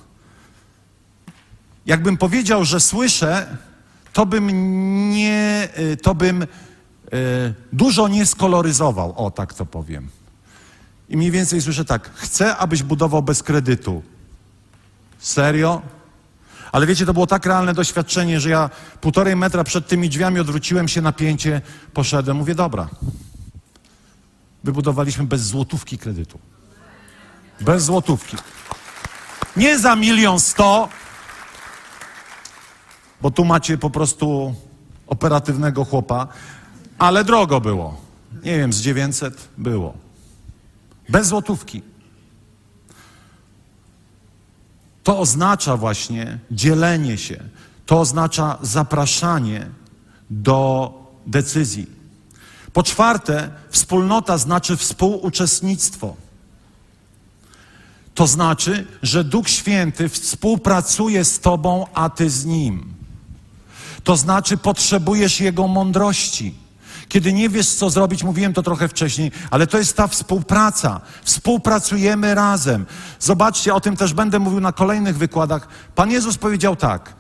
Jakbym 1.86 2.18
powiedział, 2.18 2.66
że 2.66 2.80
słyszę, 2.80 3.58
to 4.14 4.26
bym 4.26 4.50
nie, 5.12 5.70
y, 5.80 5.98
to 5.98 6.16
bym 6.16 6.48
E, 7.14 7.54
dużo 7.74 8.08
nie 8.08 8.26
skoloryzował, 8.26 9.26
o 9.26 9.32
tak 9.32 9.54
to 9.54 9.66
powiem. 9.66 10.10
I 11.10 11.18
mniej 11.18 11.32
więcej 11.32 11.62
słyszę 11.62 11.86
tak: 11.86 12.12
Chcę, 12.16 12.58
abyś 12.58 12.84
budował 12.84 13.24
bez 13.24 13.44
kredytu. 13.44 14.04
Serio? 15.20 15.82
Ale 16.72 16.88
wiecie, 16.88 17.06
to 17.06 17.14
było 17.14 17.28
tak 17.28 17.46
realne 17.46 17.74
doświadczenie, 17.74 18.40
że 18.40 18.50
ja 18.50 18.70
półtorej 19.02 19.36
metra 19.36 19.64
przed 19.64 19.88
tymi 19.88 20.10
drzwiami 20.10 20.40
odwróciłem 20.40 20.88
się 20.88 21.02
na 21.02 21.12
pięcie, 21.12 21.62
poszedłem, 21.94 22.38
mówię, 22.38 22.56
dobra. 22.56 22.90
Wybudowaliśmy 24.64 25.24
bez 25.24 25.42
złotówki 25.42 25.98
kredytu. 25.98 26.40
Bez 27.62 27.84
złotówki. 27.84 28.38
Nie 29.58 29.80
za 29.80 29.96
milion 29.96 30.40
sto, 30.40 30.90
bo 33.22 33.32
tu 33.32 33.46
macie 33.46 33.78
po 33.78 33.90
prostu 33.90 34.56
operatywnego 35.08 35.86
chłopa, 35.86 36.28
ale 36.98 37.24
drogo 37.24 37.62
było. 37.62 38.02
Nie 38.44 38.58
wiem, 38.58 38.74
z 38.74 38.82
900 38.82 39.48
było. 39.58 39.94
Bez 41.10 41.28
złotówki. 41.28 41.82
To 45.04 45.20
oznacza 45.20 45.78
właśnie 45.78 46.40
dzielenie 46.52 47.18
się, 47.18 47.44
to 47.86 48.00
oznacza 48.00 48.58
zapraszanie 48.62 49.70
do 50.30 50.94
decyzji. 51.26 51.88
Po 52.74 52.84
czwarte, 52.84 53.50
wspólnota 53.70 54.38
znaczy 54.38 54.78
współuczestnictwo. 54.78 56.16
To 58.18 58.28
znaczy, 58.28 58.88
że 59.04 59.24
Duch 59.24 59.50
Święty 59.50 60.10
współpracuje 60.10 61.26
z 61.26 61.40
Tobą, 61.40 61.86
a 61.94 62.10
Ty 62.10 62.30
z 62.30 62.46
Nim. 62.46 62.94
To 64.04 64.18
znaczy, 64.18 64.58
potrzebujesz 64.58 65.40
Jego 65.40 65.68
mądrości. 65.68 66.56
Kiedy 67.10 67.34
nie 67.34 67.50
wiesz, 67.50 67.70
co 67.70 67.90
zrobić, 67.90 68.24
mówiłem 68.24 68.54
to 68.54 68.64
trochę 68.64 68.88
wcześniej, 68.88 69.32
ale 69.52 69.68
to 69.68 69.78
jest 69.78 69.98
ta 69.98 70.08
współpraca. 70.08 71.02
Współpracujemy 71.24 72.36
razem. 72.36 72.86
Zobaczcie, 73.20 73.74
o 73.74 73.82
tym 73.82 73.98
też 73.98 74.14
będę 74.14 74.40
mówił 74.40 74.60
na 74.60 74.72
kolejnych 74.72 75.18
wykładach. 75.18 75.68
Pan 75.96 76.12
Jezus 76.12 76.38
powiedział 76.38 76.76
tak: 76.76 77.14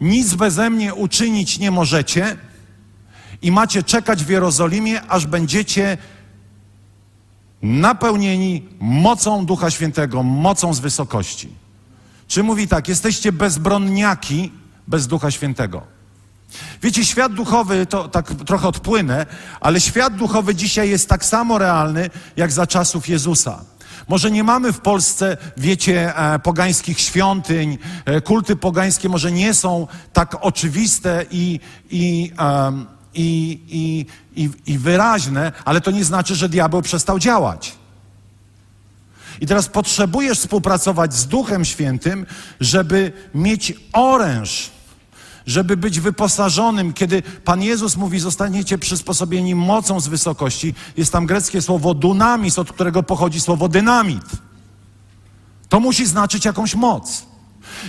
Nic 0.00 0.34
beze 0.34 0.70
mnie 0.70 0.94
uczynić 0.94 1.58
nie 1.58 1.70
możecie, 1.70 2.36
i 3.42 3.52
macie 3.52 3.82
czekać 3.82 4.24
w 4.24 4.28
Jerozolimie, 4.28 5.02
aż 5.02 5.26
będziecie 5.26 5.98
napełnieni 7.62 8.68
mocą 8.80 9.46
Ducha 9.46 9.70
Świętego, 9.70 10.22
mocą 10.22 10.74
z 10.74 10.80
wysokości. 10.80 11.48
Czy 12.28 12.42
mówi 12.42 12.68
tak, 12.68 12.88
jesteście 12.88 13.32
bezbronniaki 13.32 14.52
bez 14.88 15.06
Ducha 15.06 15.30
Świętego? 15.30 15.82
Wiecie, 16.82 17.04
świat 17.04 17.34
duchowy, 17.34 17.86
to 17.86 18.08
tak 18.08 18.34
trochę 18.46 18.68
odpłynę, 18.68 19.26
ale 19.60 19.80
świat 19.80 20.16
duchowy 20.16 20.54
dzisiaj 20.54 20.90
jest 20.90 21.08
tak 21.08 21.24
samo 21.24 21.58
realny, 21.58 22.10
jak 22.36 22.52
za 22.52 22.66
czasów 22.66 23.08
Jezusa. 23.08 23.64
Może 24.08 24.30
nie 24.30 24.44
mamy 24.44 24.72
w 24.72 24.80
Polsce, 24.80 25.36
wiecie, 25.56 26.16
e, 26.16 26.38
pogańskich 26.38 27.00
świątyń, 27.00 27.78
e, 28.04 28.20
kulty 28.20 28.56
pogańskie 28.56 29.08
może 29.08 29.32
nie 29.32 29.54
są 29.54 29.86
tak 30.12 30.36
oczywiste 30.40 31.24
i, 31.30 31.60
i 31.90 32.32
um, 32.38 32.86
i, 33.14 33.60
i, 33.68 34.06
i, 34.42 34.50
i 34.66 34.78
wyraźne, 34.78 35.52
ale 35.64 35.80
to 35.80 35.90
nie 35.90 36.04
znaczy, 36.04 36.34
że 36.34 36.48
diabeł 36.48 36.82
przestał 36.82 37.18
działać. 37.18 37.78
I 39.40 39.46
teraz 39.46 39.68
potrzebujesz 39.68 40.38
współpracować 40.38 41.14
z 41.14 41.26
Duchem 41.26 41.64
Świętym, 41.64 42.26
żeby 42.60 43.12
mieć 43.34 43.74
oręż, 43.92 44.70
żeby 45.46 45.76
być 45.76 46.00
wyposażonym. 46.00 46.92
Kiedy 46.92 47.22
Pan 47.44 47.62
Jezus 47.62 47.96
mówi, 47.96 48.20
zostaniecie 48.20 48.78
przysposobieni 48.78 49.54
mocą 49.54 50.00
z 50.00 50.08
wysokości, 50.08 50.74
jest 50.96 51.12
tam 51.12 51.26
greckie 51.26 51.62
słowo 51.62 51.94
dunamis, 51.94 52.58
od 52.58 52.72
którego 52.72 53.02
pochodzi 53.02 53.40
słowo 53.40 53.68
dynamit. 53.68 54.24
To 55.68 55.80
musi 55.80 56.06
znaczyć 56.06 56.44
jakąś 56.44 56.74
moc. 56.74 57.26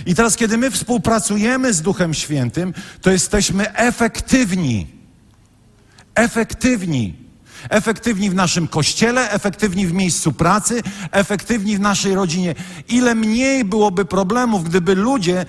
I 0.06 0.14
teraz, 0.14 0.36
kiedy 0.36 0.58
my 0.58 0.70
współpracujemy 0.70 1.74
z 1.74 1.82
Duchem 1.82 2.14
Świętym, 2.14 2.74
to 3.00 3.10
jesteśmy 3.10 3.74
efektywni 3.74 4.99
efektywni. 6.14 7.14
Efektywni 7.68 8.30
w 8.30 8.34
naszym 8.34 8.68
kościele, 8.68 9.30
efektywni 9.30 9.86
w 9.86 9.92
miejscu 9.92 10.32
pracy, 10.32 10.82
efektywni 11.10 11.76
w 11.76 11.80
naszej 11.80 12.14
rodzinie. 12.14 12.54
Ile 12.88 13.14
mniej 13.14 13.64
byłoby 13.64 14.04
problemów, 14.04 14.64
gdyby 14.64 14.94
ludzie 14.94 15.46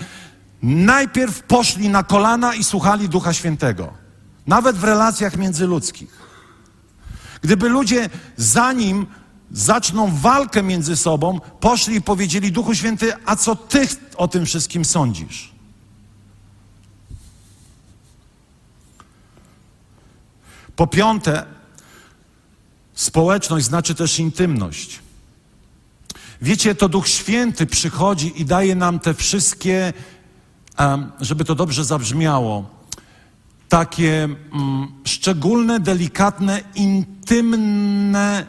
najpierw 0.62 1.43
poszli 1.43 1.89
na 1.89 2.04
kolana 2.04 2.56
i 2.56 2.63
słuchali 2.63 3.10
Ducha 3.10 3.34
Świętego. 3.34 3.93
Nawet 4.47 4.78
w 4.78 4.84
relacjach 4.84 5.38
międzyludzkich. 5.38 6.21
Gdyby 7.41 7.69
ludzie, 7.69 8.10
zanim 8.38 9.06
zaczną 9.52 10.15
walkę 10.15 10.63
między 10.63 10.95
sobą, 10.95 11.39
poszli 11.60 11.95
i 11.95 12.02
powiedzieli: 12.02 12.52
Duchu 12.52 12.76
Święty, 12.76 13.13
a 13.26 13.36
co 13.36 13.56
ty 13.56 13.88
o 14.15 14.28
tym 14.28 14.45
wszystkim 14.45 14.86
sądzisz? 14.86 15.51
Po 20.82 20.88
piąte, 20.88 21.46
społeczność 22.94 23.65
znaczy 23.65 23.96
też 23.96 24.20
intymność. 24.20 25.00
Wiecie, 26.41 26.76
to 26.76 26.89
Duch 26.89 27.08
Święty 27.08 27.65
przychodzi 27.65 28.41
i 28.41 28.46
daje 28.46 28.76
nam 28.76 29.00
te 29.00 29.13
wszystkie, 29.13 29.94
żeby 31.20 31.46
to 31.46 31.56
dobrze 31.56 31.86
zabrzmiało, 31.86 32.70
takie 33.70 34.24
mm, 34.24 34.91
szczególne, 35.04 35.80
delikatne, 35.80 36.62
intymne 36.76 38.46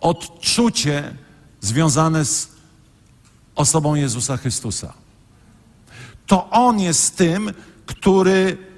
odczucie 0.00 1.14
związane 1.60 2.24
z 2.24 2.48
osobą 3.54 3.94
Jezusa 3.94 4.36
Chrystusa. 4.36 4.92
To 6.26 6.50
On 6.50 6.80
jest 6.80 7.16
tym, 7.16 7.52
który 7.86 8.69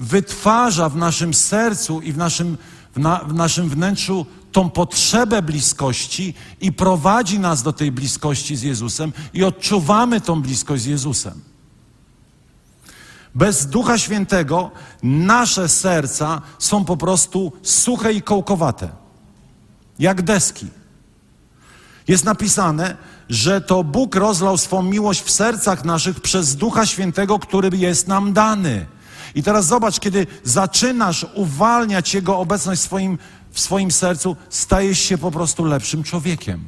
wytwarza 0.00 0.88
w 0.88 0.96
naszym 0.96 1.34
sercu 1.34 2.00
i 2.00 2.12
w 2.12 2.16
naszym, 2.16 2.58
w, 2.94 2.98
na, 2.98 3.18
w 3.18 3.34
naszym 3.34 3.68
wnętrzu 3.68 4.26
tą 4.52 4.70
potrzebę 4.70 5.42
bliskości 5.42 6.34
i 6.60 6.72
prowadzi 6.72 7.38
nas 7.38 7.62
do 7.62 7.72
tej 7.72 7.92
bliskości 7.92 8.56
z 8.56 8.62
Jezusem 8.62 9.12
i 9.34 9.44
odczuwamy 9.44 10.20
tą 10.20 10.42
bliskość 10.42 10.82
z 10.82 10.86
Jezusem. 10.86 11.40
Bez 13.34 13.66
Ducha 13.66 13.98
Świętego 13.98 14.70
nasze 15.02 15.68
serca 15.68 16.42
są 16.58 16.84
po 16.84 16.96
prostu 16.96 17.52
suche 17.62 18.12
i 18.12 18.22
kołkowate, 18.22 18.88
jak 19.98 20.22
deski. 20.22 20.66
Jest 22.08 22.24
napisane, 22.24 22.96
że 23.28 23.60
to 23.60 23.84
Bóg 23.84 24.16
rozlał 24.16 24.58
swą 24.58 24.82
miłość 24.82 25.22
w 25.22 25.30
sercach 25.30 25.84
naszych 25.84 26.20
przez 26.20 26.56
Ducha 26.56 26.86
Świętego, 26.86 27.38
który 27.38 27.76
jest 27.76 28.08
nam 28.08 28.32
dany. 28.32 28.86
I 29.34 29.42
teraz 29.42 29.66
zobacz, 29.66 30.00
kiedy 30.00 30.26
zaczynasz 30.44 31.26
uwalniać 31.34 32.14
Jego 32.14 32.38
obecność 32.38 32.80
w 32.80 32.84
swoim, 32.84 33.18
w 33.50 33.60
swoim 33.60 33.90
sercu, 33.90 34.36
stajesz 34.50 34.98
się 34.98 35.18
po 35.18 35.30
prostu 35.30 35.64
lepszym 35.64 36.02
człowiekiem. 36.02 36.64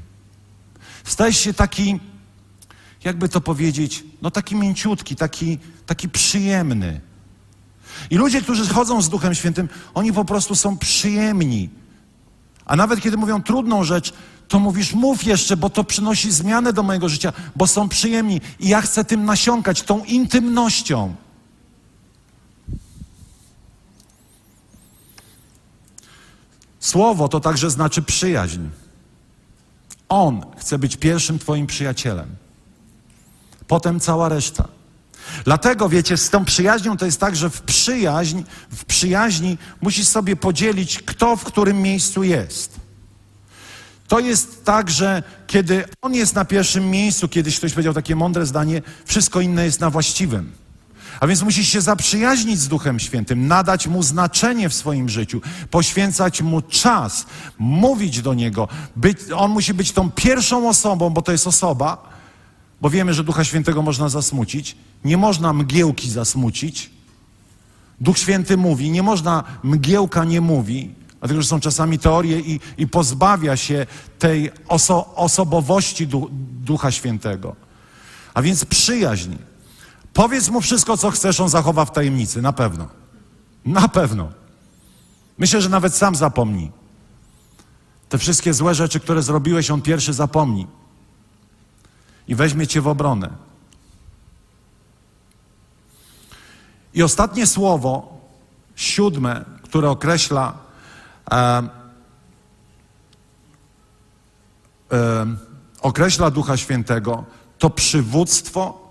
Stajesz 1.04 1.38
się 1.38 1.54
taki, 1.54 2.00
jakby 3.04 3.28
to 3.28 3.40
powiedzieć, 3.40 4.04
no 4.22 4.30
taki 4.30 4.56
mięciutki, 4.56 5.16
taki, 5.16 5.58
taki 5.86 6.08
przyjemny. 6.08 7.00
I 8.10 8.16
ludzie, 8.16 8.42
którzy 8.42 8.68
chodzą 8.68 9.02
z 9.02 9.08
Duchem 9.08 9.34
Świętym, 9.34 9.68
oni 9.94 10.12
po 10.12 10.24
prostu 10.24 10.54
są 10.54 10.78
przyjemni. 10.78 11.70
A 12.66 12.76
nawet 12.76 13.00
kiedy 13.00 13.16
mówią 13.16 13.42
trudną 13.42 13.84
rzecz, 13.84 14.12
to 14.48 14.58
mówisz, 14.58 14.94
mów 14.94 15.24
jeszcze, 15.24 15.56
bo 15.56 15.70
to 15.70 15.84
przynosi 15.84 16.32
zmianę 16.32 16.72
do 16.72 16.82
mojego 16.82 17.08
życia, 17.08 17.32
bo 17.56 17.66
są 17.66 17.88
przyjemni. 17.88 18.40
I 18.60 18.68
ja 18.68 18.80
chcę 18.80 19.04
tym 19.04 19.24
nasiąkać, 19.24 19.82
tą 19.82 20.04
intymnością. 20.04 21.14
Słowo 26.82 27.28
to 27.28 27.40
także 27.40 27.70
znaczy 27.70 28.02
przyjaźń. 28.02 28.60
On 30.08 30.44
chce 30.58 30.78
być 30.78 30.96
pierwszym 30.96 31.38
Twoim 31.38 31.66
przyjacielem. 31.66 32.26
Potem 33.68 34.00
cała 34.00 34.28
reszta. 34.28 34.68
Dlatego, 35.44 35.88
wiecie, 35.88 36.16
z 36.16 36.30
tą 36.30 36.44
przyjaźnią 36.44 36.96
to 36.96 37.06
jest 37.06 37.20
tak, 37.20 37.36
że 37.36 37.50
w 37.50 37.62
przyjaźń, 37.62 38.42
w 38.70 38.84
przyjaźni 38.84 39.58
musisz 39.80 40.08
sobie 40.08 40.36
podzielić, 40.36 40.98
kto 40.98 41.36
w 41.36 41.44
którym 41.44 41.82
miejscu 41.82 42.22
jest. 42.22 42.80
To 44.08 44.20
jest 44.20 44.64
tak, 44.64 44.90
że 44.90 45.22
kiedy 45.46 45.84
on 46.02 46.14
jest 46.14 46.34
na 46.34 46.44
pierwszym 46.44 46.90
miejscu, 46.90 47.28
kiedyś 47.28 47.58
ktoś 47.58 47.72
powiedział 47.72 47.94
takie 47.94 48.16
mądre 48.16 48.46
zdanie, 48.46 48.82
wszystko 49.04 49.40
inne 49.40 49.64
jest 49.64 49.80
na 49.80 49.90
właściwym. 49.90 50.52
A 51.20 51.26
więc 51.26 51.42
musisz 51.42 51.68
się 51.68 51.80
zaprzyjaźnić 51.80 52.60
z 52.60 52.68
Duchem 52.68 53.00
Świętym, 53.00 53.46
nadać 53.46 53.86
Mu 53.86 54.02
znaczenie 54.02 54.68
w 54.68 54.74
swoim 54.74 55.08
życiu, 55.08 55.40
poświęcać 55.70 56.42
Mu 56.42 56.62
czas, 56.62 57.26
mówić 57.58 58.22
do 58.22 58.34
Niego. 58.34 58.68
Być, 58.96 59.18
on 59.36 59.50
musi 59.50 59.74
być 59.74 59.92
tą 59.92 60.10
pierwszą 60.10 60.68
osobą, 60.68 61.10
bo 61.10 61.22
to 61.22 61.32
jest 61.32 61.46
osoba, 61.46 62.08
bo 62.80 62.90
wiemy, 62.90 63.14
że 63.14 63.24
Ducha 63.24 63.44
Świętego 63.44 63.82
można 63.82 64.08
zasmucić. 64.08 64.76
Nie 65.04 65.16
można 65.16 65.52
mgiełki 65.52 66.10
zasmucić. 66.10 66.90
Duch 68.00 68.18
Święty 68.18 68.56
mówi, 68.56 68.90
nie 68.90 69.02
można, 69.02 69.44
mgiełka 69.62 70.24
nie 70.24 70.40
mówi, 70.40 70.94
Dlatego, 71.22 71.42
że 71.42 71.48
są 71.48 71.60
czasami 71.60 71.98
teorie 71.98 72.40
i, 72.40 72.60
i 72.78 72.88
pozbawia 72.88 73.56
się 73.56 73.86
tej 74.18 74.50
oso, 74.68 75.14
osobowości 75.14 76.06
du, 76.06 76.28
Ducha 76.64 76.90
Świętego. 76.90 77.56
A 78.34 78.42
więc 78.42 78.64
przyjaźń. 78.64 79.32
Powiedz 80.12 80.48
mu 80.48 80.60
wszystko, 80.60 80.96
co 80.96 81.10
chcesz, 81.10 81.40
on 81.40 81.48
zachowa 81.48 81.84
w 81.84 81.92
tajemnicy, 81.92 82.42
na 82.42 82.52
pewno. 82.52 82.88
Na 83.64 83.88
pewno. 83.88 84.32
Myślę, 85.38 85.62
że 85.62 85.68
nawet 85.68 85.94
sam 85.94 86.14
zapomni. 86.14 86.70
Te 88.08 88.18
wszystkie 88.18 88.54
złe 88.54 88.74
rzeczy, 88.74 89.00
które 89.00 89.22
zrobiłeś, 89.22 89.70
on 89.70 89.82
pierwszy 89.82 90.12
zapomni. 90.12 90.66
I 92.28 92.34
weźmie 92.34 92.66
cię 92.66 92.80
w 92.80 92.88
obronę. 92.88 93.30
I 96.94 97.02
ostatnie 97.02 97.46
słowo, 97.46 98.20
siódme, 98.76 99.44
które 99.62 99.90
określa 99.90 100.54
e, 101.30 101.62
e, 104.92 105.26
określa 105.82 106.30
Ducha 106.30 106.56
Świętego, 106.56 107.24
to 107.58 107.70
przywództwo, 107.70 108.81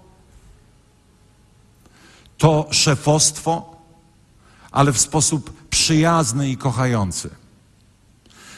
to 2.41 2.67
szefostwo, 2.71 3.75
ale 4.71 4.91
w 4.91 4.99
sposób 4.99 5.67
przyjazny 5.69 6.49
i 6.49 6.57
kochający. 6.57 7.29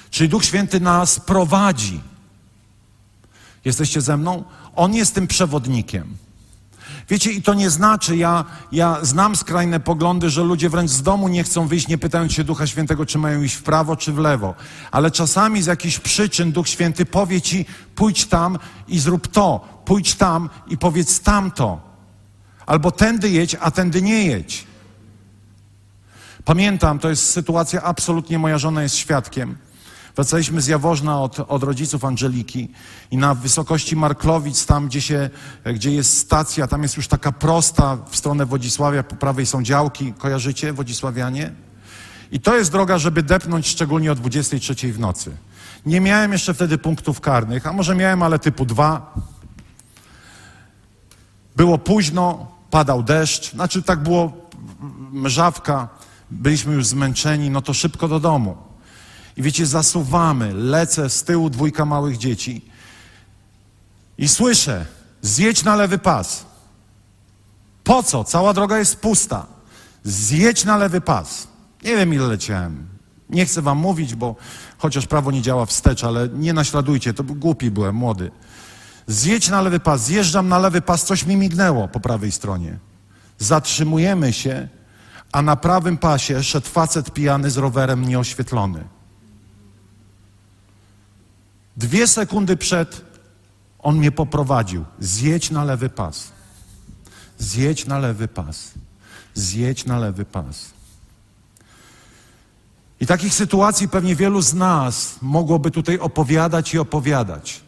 Czyli 0.10 0.30
Duch 0.30 0.46
Święty 0.46 0.80
nas 0.80 1.20
prowadzi. 1.20 2.02
Jesteście 3.66 4.02
ze 4.02 4.18
mną? 4.18 4.44
On 4.76 4.94
jest 4.94 5.16
tym 5.16 5.28
przewodnikiem. 5.28 6.18
Wiecie, 7.10 7.32
i 7.32 7.42
to 7.42 7.54
nie 7.54 7.70
znaczy, 7.70 8.18
ja, 8.18 8.46
ja 8.72 9.00
znam 9.02 9.36
skrajne 9.36 9.80
poglądy, 9.80 10.30
że 10.30 10.44
ludzie 10.44 10.70
wręcz 10.70 10.92
z 10.92 11.02
domu 11.02 11.28
nie 11.28 11.44
chcą 11.44 11.68
wyjść, 11.68 11.88
nie 11.88 11.98
pytając 11.98 12.34
się 12.34 12.44
Ducha 12.44 12.68
Świętego, 12.68 13.06
czy 13.06 13.18
mają 13.18 13.42
iść 13.42 13.56
w 13.56 13.64
prawo, 13.64 13.96
czy 13.96 14.14
w 14.14 14.18
lewo. 14.18 14.56
Ale 14.92 15.12
czasami 15.12 15.62
z 15.62 15.66
jakichś 15.66 16.00
przyczyn 16.00 16.52
Duch 16.52 16.68
Święty 16.68 17.06
powie 17.06 17.42
ci, 17.42 17.66
pójdź 17.96 18.26
tam 18.26 18.60
i 18.88 19.00
zrób 19.00 19.28
to, 19.28 19.68
pójdź 19.86 20.16
tam 20.16 20.50
i 20.68 20.78
powiedz 20.78 21.20
tamto. 21.20 21.93
Albo 22.66 22.92
tędy 22.92 23.30
jedź, 23.30 23.56
a 23.60 23.72
tędy 23.72 24.02
nie 24.02 24.26
jedź. 24.26 24.68
Pamiętam, 26.46 27.00
to 27.00 27.10
jest 27.10 27.30
sytuacja 27.30 27.82
absolutnie, 27.82 28.40
moja 28.40 28.58
żona 28.58 28.84
jest 28.84 28.96
świadkiem. 28.96 29.58
Wracaliśmy 30.16 30.62
z 30.62 30.68
Jaworzna 30.68 31.22
od, 31.22 31.40
od 31.40 31.64
rodziców 31.64 32.06
Angeliki 32.06 32.70
i 33.12 33.18
na 33.18 33.36
wysokości 33.36 33.96
Marklowic, 33.96 34.66
tam 34.66 34.88
gdzie, 34.88 35.02
się, 35.02 35.30
gdzie 35.66 35.92
jest 35.92 36.18
stacja, 36.18 36.68
tam 36.68 36.84
jest 36.84 36.98
już 36.98 37.08
taka 37.08 37.32
prosta 37.32 37.98
w 38.10 38.18
stronę 38.18 38.46
Wodzisławia, 38.46 39.04
po 39.04 39.16
prawej 39.16 39.46
są 39.46 39.64
działki, 39.64 40.14
kojarzycie 40.14 40.74
Wodzisławianie? 40.74 41.52
I 42.32 42.40
to 42.40 42.58
jest 42.58 42.72
droga, 42.72 42.98
żeby 42.98 43.24
depnąć 43.24 43.68
szczególnie 43.68 44.12
o 44.12 44.16
23 44.16 44.94
w 44.94 45.00
nocy. 45.00 45.32
Nie 45.86 46.02
miałem 46.02 46.32
jeszcze 46.32 46.54
wtedy 46.54 46.78
punktów 46.78 47.22
karnych, 47.22 47.68
a 47.68 47.74
może 47.74 47.96
miałem, 47.96 48.24
ale 48.24 48.40
typu 48.40 48.66
dwa. 48.66 49.14
Było 51.56 51.78
późno, 51.78 52.53
padał 52.74 53.04
deszcz, 53.04 53.52
znaczy 53.52 53.84
tak 53.84 54.04
było 54.04 54.32
mrzawka, 55.12 55.90
byliśmy 56.32 56.74
już 56.74 56.86
zmęczeni, 56.86 57.50
no 57.50 57.62
to 57.62 57.74
szybko 57.74 58.08
do 58.08 58.20
domu. 58.20 58.58
I 59.38 59.42
wiecie, 59.42 59.66
zasuwamy, 59.66 60.54
lecę 60.54 61.10
z 61.10 61.24
tyłu 61.24 61.50
dwójka 61.50 61.86
małych 61.86 62.18
dzieci 62.18 62.66
i 64.18 64.28
słyszę, 64.28 64.86
zjedź 65.22 65.64
na 65.64 65.76
lewy 65.76 65.98
pas. 65.98 66.46
Po 67.84 68.04
co? 68.04 68.24
Cała 68.24 68.54
droga 68.54 68.78
jest 68.78 68.96
pusta. 68.96 69.46
Zjedź 70.04 70.66
na 70.66 70.78
lewy 70.78 71.02
pas. 71.02 71.48
Nie 71.84 71.96
wiem, 71.98 72.14
ile 72.14 72.28
leciałem. 72.28 72.88
Nie 73.30 73.46
chcę 73.46 73.62
wam 73.62 73.78
mówić, 73.78 74.16
bo 74.16 74.36
chociaż 74.78 75.08
prawo 75.08 75.32
nie 75.32 75.42
działa 75.42 75.66
wstecz, 75.66 76.04
ale 76.04 76.30
nie 76.30 76.54
naśladujcie, 76.54 77.14
to 77.14 77.24
głupi 77.24 77.72
byłem, 77.72 77.96
młody. 77.96 78.32
Zjedź 79.08 79.50
na 79.50 79.62
lewy 79.62 79.80
pas, 79.80 80.04
zjeżdżam 80.04 80.48
na 80.48 80.60
lewy 80.60 80.82
pas, 80.82 81.04
coś 81.04 81.26
mi 81.26 81.36
mignęło 81.36 81.88
po 81.88 82.00
prawej 82.00 82.32
stronie. 82.32 82.78
Zatrzymujemy 83.38 84.34
się, 84.34 84.68
a 85.32 85.42
na 85.42 85.56
prawym 85.56 85.98
pasie 85.98 86.44
szedł 86.44 86.68
facet 86.68 87.12
pijany 87.12 87.52
z 87.52 87.58
rowerem 87.58 88.08
nieoświetlony. 88.08 88.84
Dwie 91.78 92.08
sekundy 92.08 92.58
przed 92.58 93.02
on 93.80 93.98
mnie 93.98 94.12
poprowadził. 94.12 94.86
Zjedź 95.00 95.52
na 95.52 95.64
lewy 95.64 95.90
pas. 95.90 96.32
Zjedź 97.38 97.86
na 97.86 98.00
lewy 98.00 98.28
pas. 98.28 98.72
Zjedź 99.34 99.86
na 99.86 100.00
lewy 100.00 100.26
pas. 100.26 100.72
I 103.00 103.06
takich 103.06 103.34
sytuacji 103.34 103.88
pewnie 103.88 104.16
wielu 104.16 104.42
z 104.42 104.54
nas 104.54 105.16
mogłoby 105.22 105.72
tutaj 105.72 106.00
opowiadać 106.00 106.74
i 106.74 106.80
opowiadać. 106.80 107.63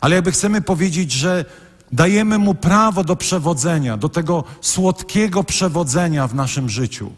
Ale 0.00 0.14
jakby 0.14 0.32
chcemy 0.32 0.60
powiedzieć, 0.60 1.12
że 1.12 1.44
dajemy 1.92 2.38
mu 2.38 2.54
prawo 2.54 3.04
do 3.04 3.16
przewodzenia, 3.16 3.96
do 3.96 4.08
tego 4.08 4.44
słodkiego 4.60 5.44
przewodzenia 5.44 6.26
w 6.26 6.34
naszym 6.34 6.68
życiu. 6.68 7.12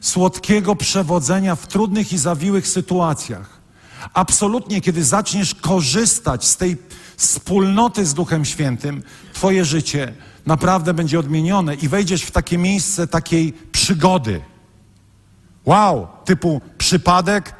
Słodkiego 0.00 0.76
przewodzenia 0.76 1.56
w 1.56 1.66
trudnych 1.66 2.12
i 2.12 2.18
zawiłych 2.18 2.68
sytuacjach. 2.68 3.60
Absolutnie, 4.14 4.80
kiedy 4.80 5.04
zaczniesz 5.04 5.54
korzystać 5.54 6.46
z 6.46 6.56
tej 6.56 6.76
wspólnoty 7.16 8.06
z 8.06 8.14
Duchem 8.14 8.44
Świętym, 8.44 9.02
Twoje 9.32 9.64
życie 9.64 10.14
naprawdę 10.46 10.94
będzie 10.94 11.18
odmienione 11.18 11.74
i 11.74 11.88
wejdziesz 11.88 12.22
w 12.22 12.30
takie 12.30 12.58
miejsce 12.58 13.06
takiej 13.06 13.52
przygody. 13.52 14.40
Wow, 15.64 16.08
typu 16.24 16.60
przypadek? 16.78 17.54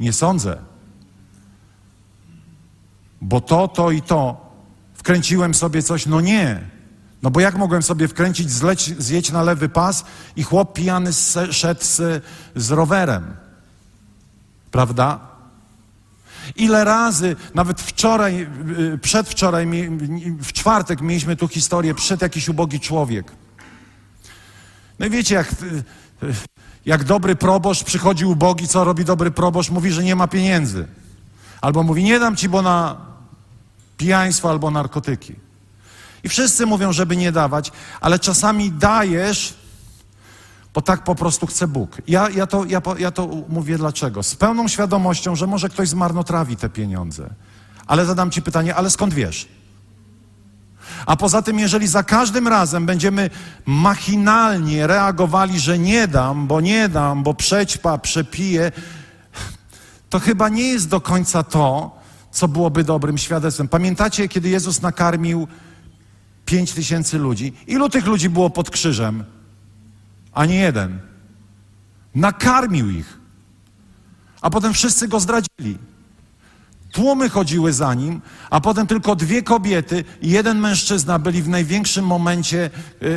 Nie 0.00 0.12
sądzę. 0.12 0.67
Bo 3.20 3.40
to, 3.40 3.68
to 3.68 3.90
i 3.90 4.02
to. 4.02 4.48
Wkręciłem 4.94 5.54
sobie 5.54 5.82
coś? 5.82 6.06
No 6.06 6.20
nie. 6.20 6.60
No 7.22 7.30
bo 7.30 7.40
jak 7.40 7.56
mogłem 7.56 7.82
sobie 7.82 8.08
wkręcić, 8.08 8.50
zleć, 8.50 8.94
zjeść 8.98 9.32
na 9.32 9.42
lewy 9.42 9.68
pas 9.68 10.04
i 10.36 10.42
chłop 10.42 10.72
pijany 10.72 11.12
szedł 11.50 11.84
z, 11.84 12.24
z 12.56 12.70
rowerem? 12.70 13.36
Prawda? 14.70 15.20
Ile 16.56 16.84
razy, 16.84 17.36
nawet 17.54 17.80
wczoraj, 17.80 18.46
y, 18.94 18.98
przedwczoraj, 18.98 19.66
w 20.40 20.52
czwartek 20.52 21.00
mieliśmy 21.00 21.36
tu 21.36 21.48
historię, 21.48 21.94
przed 21.94 22.22
jakiś 22.22 22.48
ubogi 22.48 22.80
człowiek. 22.80 23.32
No 24.98 25.06
i 25.06 25.10
wiecie, 25.10 25.34
jak, 25.34 25.54
jak 26.86 27.04
dobry 27.04 27.36
proboszcz 27.36 27.84
przychodzi 27.84 28.24
ubogi, 28.24 28.68
co 28.68 28.84
robi 28.84 29.04
dobry 29.04 29.30
proboszcz? 29.30 29.70
Mówi, 29.70 29.92
że 29.92 30.04
nie 30.04 30.16
ma 30.16 30.28
pieniędzy. 30.28 30.88
Albo 31.60 31.82
mówi, 31.82 32.04
nie 32.04 32.18
dam 32.18 32.36
ci, 32.36 32.48
bo 32.48 32.62
na 32.62 33.07
pijaństwo 33.98 34.50
albo 34.50 34.70
narkotyki. 34.70 35.34
I 36.24 36.28
wszyscy 36.28 36.66
mówią, 36.66 36.92
żeby 36.92 37.16
nie 37.16 37.32
dawać, 37.32 37.72
ale 38.00 38.18
czasami 38.18 38.72
dajesz, 38.72 39.54
bo 40.74 40.82
tak 40.82 41.04
po 41.04 41.14
prostu 41.14 41.46
chce 41.46 41.68
Bóg. 41.68 42.02
Ja, 42.08 42.30
ja, 42.30 42.46
to, 42.46 42.64
ja, 42.64 42.82
ja 42.98 43.10
to 43.10 43.28
mówię 43.48 43.78
dlaczego. 43.78 44.22
Z 44.22 44.34
pełną 44.34 44.68
świadomością, 44.68 45.36
że 45.36 45.46
może 45.46 45.68
ktoś 45.68 45.88
zmarnotrawi 45.88 46.56
te 46.56 46.68
pieniądze. 46.68 47.30
Ale 47.86 48.06
zadam 48.06 48.30
Ci 48.30 48.42
pytanie, 48.42 48.74
ale 48.74 48.90
skąd 48.90 49.14
wiesz? 49.14 49.48
A 51.06 51.16
poza 51.16 51.42
tym, 51.42 51.58
jeżeli 51.58 51.86
za 51.86 52.02
każdym 52.02 52.48
razem 52.48 52.86
będziemy 52.86 53.30
machinalnie 53.66 54.86
reagowali, 54.86 55.60
że 55.60 55.78
nie 55.78 56.08
dam, 56.08 56.46
bo 56.46 56.60
nie 56.60 56.88
dam, 56.88 57.22
bo 57.22 57.34
przećpa, 57.34 57.98
przepiję, 57.98 58.72
to 60.10 60.18
chyba 60.18 60.48
nie 60.48 60.68
jest 60.68 60.88
do 60.88 61.00
końca 61.00 61.42
to, 61.42 61.97
co 62.30 62.48
byłoby 62.48 62.84
dobrym 62.84 63.18
świadectwem. 63.18 63.68
Pamiętacie, 63.68 64.28
kiedy 64.28 64.48
Jezus 64.48 64.82
nakarmił 64.82 65.48
pięć 66.44 66.72
tysięcy 66.72 67.18
ludzi? 67.18 67.52
Ilu 67.66 67.88
tych 67.88 68.06
ludzi 68.06 68.30
było 68.30 68.50
pod 68.50 68.70
krzyżem? 68.70 69.24
Ani 70.32 70.56
jeden. 70.56 70.98
Nakarmił 72.14 72.90
ich. 72.90 73.18
A 74.40 74.50
potem 74.50 74.72
wszyscy 74.72 75.08
go 75.08 75.20
zdradzili. 75.20 75.78
Tłumy 76.92 77.28
chodziły 77.28 77.72
za 77.72 77.94
nim, 77.94 78.20
a 78.50 78.60
potem 78.60 78.86
tylko 78.86 79.16
dwie 79.16 79.42
kobiety 79.42 80.04
i 80.22 80.30
jeden 80.30 80.58
mężczyzna 80.58 81.18
byli 81.18 81.42
w 81.42 81.48
największym 81.48 82.06
momencie, 82.06 82.70
yy, 83.00 83.08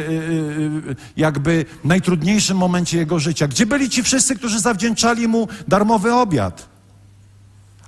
yy, 0.85 0.95
jakby 1.17 1.65
najtrudniejszym 1.83 2.57
momencie 2.57 2.97
jego 2.97 3.19
życia. 3.19 3.47
Gdzie 3.47 3.65
byli 3.65 3.89
ci 3.89 4.03
wszyscy, 4.03 4.35
którzy 4.35 4.59
zawdzięczali 4.59 5.27
mu 5.27 5.47
darmowy 5.67 6.13
obiad? 6.13 6.70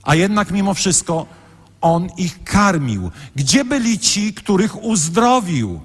A 0.03 0.15
jednak 0.15 0.51
mimo 0.51 0.73
wszystko 0.73 1.25
on 1.81 2.09
ich 2.17 2.43
karmił. 2.43 3.11
Gdzie 3.35 3.65
byli 3.65 3.99
ci, 3.99 4.33
których 4.33 4.83
uzdrowił? 4.83 5.81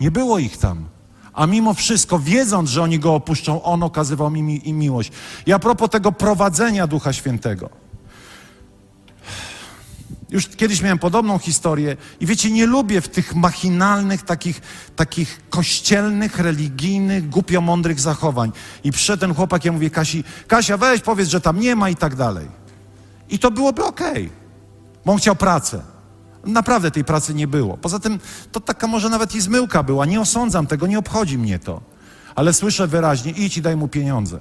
Nie 0.00 0.10
było 0.10 0.38
ich 0.38 0.56
tam. 0.56 0.88
A 1.32 1.46
mimo 1.46 1.74
wszystko, 1.74 2.18
wiedząc, 2.18 2.70
że 2.70 2.82
oni 2.82 2.98
go 2.98 3.14
opuszczą, 3.14 3.62
on 3.62 3.82
okazywał 3.82 4.34
im, 4.34 4.78
miłość. 4.78 5.12
I 5.46 5.52
a 5.52 5.58
propos 5.58 5.90
tego 5.90 6.12
prowadzenia 6.12 6.86
Ducha 6.86 7.12
Świętego. 7.12 7.70
Już 10.30 10.48
kiedyś 10.48 10.82
miałem 10.82 10.98
podobną 10.98 11.38
historię 11.38 11.96
i 12.20 12.26
wiecie, 12.26 12.50
nie 12.50 12.66
lubię 12.66 13.00
w 13.00 13.08
tych 13.08 13.34
machinalnych, 13.34 14.22
takich, 14.22 14.60
takich 14.96 15.40
kościelnych, 15.50 16.38
religijnych, 16.38 17.28
głupio 17.28 17.60
mądrych 17.60 18.00
zachowań. 18.00 18.52
I 18.84 18.90
przyszedł 18.90 19.20
ten 19.20 19.34
chłopak, 19.34 19.64
ja 19.64 19.72
mówię 19.72 19.90
Kasi, 19.90 20.24
Kasia 20.46 20.76
weź 20.76 21.00
powiedz, 21.00 21.28
że 21.28 21.40
tam 21.40 21.60
nie 21.60 21.76
ma 21.76 21.90
i 21.90 21.96
tak 21.96 22.14
dalej. 22.14 22.63
I 23.28 23.38
to 23.38 23.50
byłoby 23.50 23.84
okej, 23.84 24.30
bo 25.04 25.12
on 25.12 25.18
chciał 25.18 25.36
pracę. 25.36 25.82
Naprawdę 26.44 26.90
tej 26.90 27.04
pracy 27.04 27.34
nie 27.34 27.46
było. 27.46 27.76
Poza 27.76 27.98
tym 27.98 28.18
to 28.52 28.60
taka 28.60 28.86
może 28.86 29.08
nawet 29.08 29.34
i 29.34 29.40
zmyłka 29.40 29.82
była. 29.82 30.06
Nie 30.06 30.20
osądzam 30.20 30.66
tego, 30.66 30.86
nie 30.86 30.98
obchodzi 30.98 31.38
mnie 31.38 31.58
to. 31.58 31.80
Ale 32.34 32.52
słyszę 32.52 32.86
wyraźnie, 32.86 33.32
idź 33.32 33.56
i 33.56 33.62
daj 33.62 33.76
mu 33.76 33.88
pieniądze. 33.88 34.40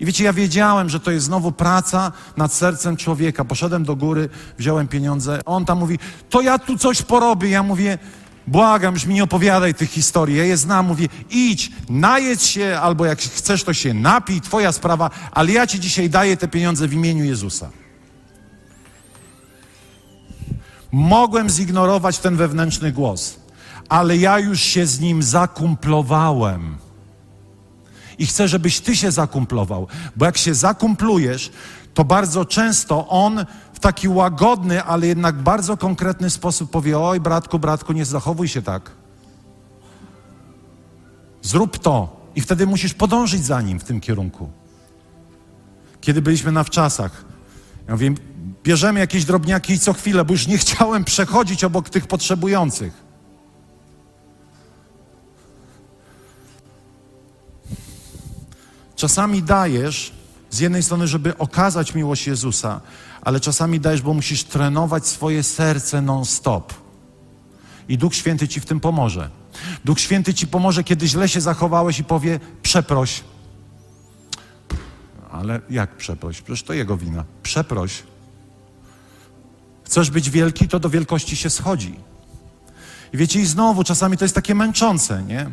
I 0.00 0.06
wiecie, 0.06 0.24
ja 0.24 0.32
wiedziałem, 0.32 0.88
że 0.88 1.00
to 1.00 1.10
jest 1.10 1.26
znowu 1.26 1.52
praca 1.52 2.12
nad 2.36 2.52
sercem 2.52 2.96
człowieka. 2.96 3.44
Poszedłem 3.44 3.84
do 3.84 3.96
góry, 3.96 4.28
wziąłem 4.58 4.88
pieniądze. 4.88 5.40
On 5.44 5.64
tam 5.64 5.78
mówi, 5.78 5.98
to 6.30 6.40
ja 6.40 6.58
tu 6.58 6.78
coś 6.78 7.02
porobię. 7.02 7.50
Ja 7.50 7.62
mówię, 7.62 7.98
błagam, 8.46 8.94
już 8.94 9.06
mi 9.06 9.14
nie 9.14 9.24
opowiadaj 9.24 9.74
tych 9.74 9.90
historii. 9.90 10.36
Ja 10.36 10.44
je 10.44 10.56
znam, 10.56 10.86
mówię, 10.86 11.08
idź, 11.30 11.70
najedź 11.88 12.42
się, 12.42 12.78
albo 12.82 13.04
jak 13.04 13.18
chcesz, 13.18 13.64
to 13.64 13.74
się 13.74 13.94
napij, 13.94 14.40
twoja 14.40 14.72
sprawa, 14.72 15.10
ale 15.30 15.52
ja 15.52 15.66
ci 15.66 15.80
dzisiaj 15.80 16.10
daję 16.10 16.36
te 16.36 16.48
pieniądze 16.48 16.88
w 16.88 16.92
imieniu 16.92 17.24
Jezusa. 17.24 17.70
Mogłem 20.92 21.50
zignorować 21.50 22.18
ten 22.18 22.36
wewnętrzny 22.36 22.92
głos, 22.92 23.36
ale 23.88 24.16
ja 24.16 24.38
już 24.38 24.60
się 24.60 24.86
z 24.86 25.00
nim 25.00 25.22
zakumplowałem. 25.22 26.76
I 28.18 28.26
chcę, 28.26 28.48
żebyś 28.48 28.80
ty 28.80 28.96
się 28.96 29.10
zakumplował, 29.10 29.88
bo 30.16 30.24
jak 30.24 30.38
się 30.38 30.54
zakumplujesz, 30.54 31.50
to 31.94 32.04
bardzo 32.04 32.44
często 32.44 33.08
on 33.08 33.44
taki 33.82 34.08
łagodny, 34.08 34.82
ale 34.82 35.06
jednak 35.06 35.36
bardzo 35.36 35.76
konkretny 35.76 36.30
sposób 36.30 36.70
powie: 36.70 36.98
Oj, 36.98 37.20
bratku, 37.20 37.58
bratku, 37.58 37.92
nie 37.92 38.04
zachowuj 38.04 38.48
się 38.48 38.62
tak. 38.62 38.90
Zrób 41.42 41.78
to. 41.78 42.22
I 42.34 42.40
wtedy 42.40 42.66
musisz 42.66 42.94
podążyć 42.94 43.44
za 43.44 43.60
nim 43.60 43.80
w 43.80 43.84
tym 43.84 44.00
kierunku. 44.00 44.50
Kiedy 46.00 46.22
byliśmy 46.22 46.52
na 46.52 46.64
wczasach, 46.64 47.24
ja 47.88 47.94
mówię, 47.94 48.14
bierzemy 48.62 49.00
jakieś 49.00 49.24
drobniaki 49.24 49.72
i 49.72 49.78
co 49.78 49.92
chwilę, 49.92 50.24
bo 50.24 50.32
już 50.32 50.46
nie 50.46 50.58
chciałem 50.62 51.04
przechodzić 51.04 51.64
obok 51.64 51.90
tych 51.90 52.06
potrzebujących. 52.06 52.92
Czasami 58.96 59.42
dajesz 59.42 60.12
z 60.50 60.58
jednej 60.58 60.82
strony, 60.82 61.06
żeby 61.08 61.38
okazać 61.38 61.94
miłość 61.94 62.26
Jezusa, 62.26 62.80
ale 63.22 63.40
czasami 63.40 63.80
dajesz, 63.80 64.02
bo 64.02 64.14
musisz 64.14 64.44
trenować 64.44 65.06
swoje 65.06 65.42
serce 65.42 66.02
non-stop. 66.02 66.74
I 67.88 67.98
Duch 67.98 68.14
Święty 68.14 68.48
ci 68.48 68.60
w 68.60 68.66
tym 68.66 68.80
pomoże. 68.80 69.30
Duch 69.84 70.00
Święty 70.00 70.34
ci 70.34 70.46
pomoże, 70.46 70.84
kiedy 70.84 71.08
źle 71.08 71.28
się 71.28 71.40
zachowałeś 71.40 71.98
i 71.98 72.04
powie: 72.04 72.40
przeproś. 72.62 73.24
Ale 75.30 75.60
jak 75.70 75.96
przeproś? 75.96 76.42
Przecież 76.42 76.62
to 76.62 76.72
jego 76.72 76.96
wina. 76.96 77.24
Przeproś. 77.42 78.02
Chcesz 79.84 80.10
być 80.10 80.30
wielki, 80.30 80.68
to 80.68 80.80
do 80.80 80.90
wielkości 80.90 81.36
się 81.36 81.50
schodzi. 81.50 81.94
I 83.12 83.16
wiecie, 83.16 83.40
i 83.40 83.46
znowu 83.46 83.84
czasami 83.84 84.16
to 84.16 84.24
jest 84.24 84.34
takie 84.34 84.54
męczące, 84.54 85.22
nie? 85.22 85.50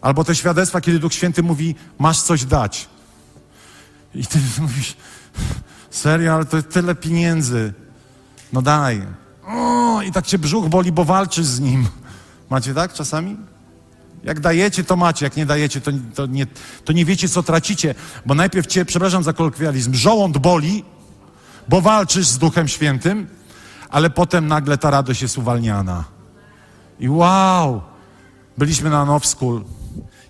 Albo 0.00 0.24
te 0.24 0.34
świadectwa, 0.34 0.80
kiedy 0.80 0.98
Duch 0.98 1.14
Święty 1.14 1.42
mówi, 1.42 1.74
masz 1.98 2.22
coś 2.22 2.44
dać. 2.44 2.88
I 4.14 4.26
ty 4.26 4.38
mówisz, 4.60 4.96
serio, 5.90 6.34
ale 6.34 6.44
to 6.44 6.56
jest 6.56 6.70
tyle 6.70 6.94
pieniędzy. 6.94 7.74
No 8.52 8.62
daj. 8.62 9.06
O, 9.46 10.02
I 10.02 10.12
tak 10.12 10.26
cię 10.26 10.38
brzuch 10.38 10.68
boli, 10.68 10.92
bo 10.92 11.04
walczysz 11.04 11.46
z 11.46 11.60
nim. 11.60 11.88
Macie 12.50 12.74
tak 12.74 12.92
czasami? 12.92 13.36
Jak 14.24 14.40
dajecie, 14.40 14.84
to 14.84 14.96
macie. 14.96 15.26
Jak 15.26 15.36
nie 15.36 15.46
dajecie, 15.46 15.80
to, 15.80 15.90
to, 16.14 16.26
nie, 16.26 16.46
to 16.84 16.92
nie 16.92 17.04
wiecie, 17.04 17.28
co 17.28 17.42
tracicie. 17.42 17.94
Bo 18.26 18.34
najpierw 18.34 18.66
cię, 18.66 18.84
przepraszam 18.84 19.22
za 19.22 19.32
kolokwializm, 19.32 19.94
żołąd 19.94 20.38
boli, 20.38 20.84
bo 21.68 21.80
walczysz 21.80 22.26
z 22.26 22.38
Duchem 22.38 22.68
Świętym, 22.68 23.26
ale 23.90 24.10
potem 24.10 24.46
nagle 24.46 24.78
ta 24.78 24.90
radość 24.90 25.22
jest 25.22 25.38
uwalniana. 25.38 26.04
I 27.00 27.08
wow! 27.08 27.82
Byliśmy 28.58 28.90
na 28.90 29.04
Now 29.04 29.26
School. 29.26 29.64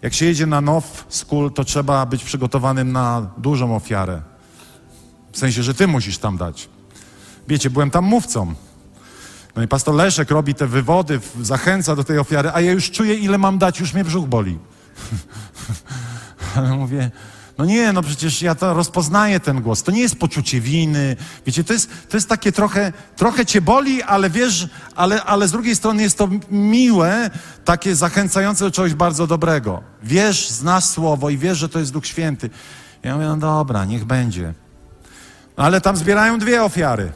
Jak 0.02 0.14
się 0.14 0.26
jedzie 0.26 0.46
na 0.46 0.60
Now 0.60 1.04
School, 1.08 1.52
to 1.52 1.64
trzeba 1.64 2.06
być 2.06 2.24
przygotowanym 2.24 2.92
na 2.92 3.30
dużą 3.38 3.76
ofiarę. 3.76 4.22
W 5.32 5.38
sensie, 5.38 5.62
że 5.62 5.74
ty 5.74 5.86
musisz 5.86 6.18
tam 6.18 6.36
dać. 6.36 6.68
Wiecie, 7.48 7.70
byłem 7.70 7.90
tam 7.90 8.04
mówcą. 8.04 8.54
No 9.56 9.62
i 9.62 9.68
pastor 9.68 9.94
Leszek 9.94 10.30
robi 10.30 10.54
te 10.54 10.66
wywody, 10.66 11.20
zachęca 11.40 11.96
do 11.96 12.04
tej 12.04 12.18
ofiary, 12.18 12.50
a 12.54 12.60
ja 12.60 12.72
już 12.72 12.90
czuję, 12.90 13.14
ile 13.14 13.38
mam 13.38 13.58
dać, 13.58 13.80
już 13.80 13.94
mnie 13.94 14.04
brzuch 14.04 14.26
boli. 14.26 14.58
Ale 16.56 16.76
mówię, 16.76 17.10
no 17.58 17.64
nie, 17.64 17.92
no 17.92 18.02
przecież 18.02 18.42
ja 18.42 18.54
to 18.54 18.74
rozpoznaję 18.74 19.40
ten 19.40 19.62
głos. 19.62 19.82
To 19.82 19.92
nie 19.92 20.00
jest 20.00 20.18
poczucie 20.18 20.60
winy. 20.60 21.16
Wiecie, 21.46 21.64
to 21.64 21.72
jest, 21.72 21.90
to 22.08 22.16
jest 22.16 22.28
takie 22.28 22.52
trochę, 22.52 22.92
trochę 23.16 23.46
cię 23.46 23.60
boli, 23.60 24.02
ale 24.02 24.30
wiesz, 24.30 24.68
ale, 24.96 25.24
ale 25.24 25.48
z 25.48 25.52
drugiej 25.52 25.76
strony 25.76 26.02
jest 26.02 26.18
to 26.18 26.28
miłe, 26.50 27.30
takie 27.64 27.94
zachęcające 27.94 28.64
do 28.64 28.70
czegoś 28.70 28.94
bardzo 28.94 29.26
dobrego. 29.26 29.82
Wiesz, 30.02 30.50
znasz 30.50 30.84
słowo 30.84 31.30
i 31.30 31.38
wiesz, 31.38 31.58
że 31.58 31.68
to 31.68 31.78
jest 31.78 31.92
Duch 31.92 32.06
Święty. 32.06 32.50
Ja 33.02 33.14
mówię, 33.14 33.26
no 33.26 33.36
dobra, 33.36 33.84
niech 33.84 34.04
będzie. 34.04 34.54
Ale 35.56 35.80
tam 35.80 35.96
zbierają 35.96 36.38
dwie 36.38 36.64
ofiary. 36.64 37.12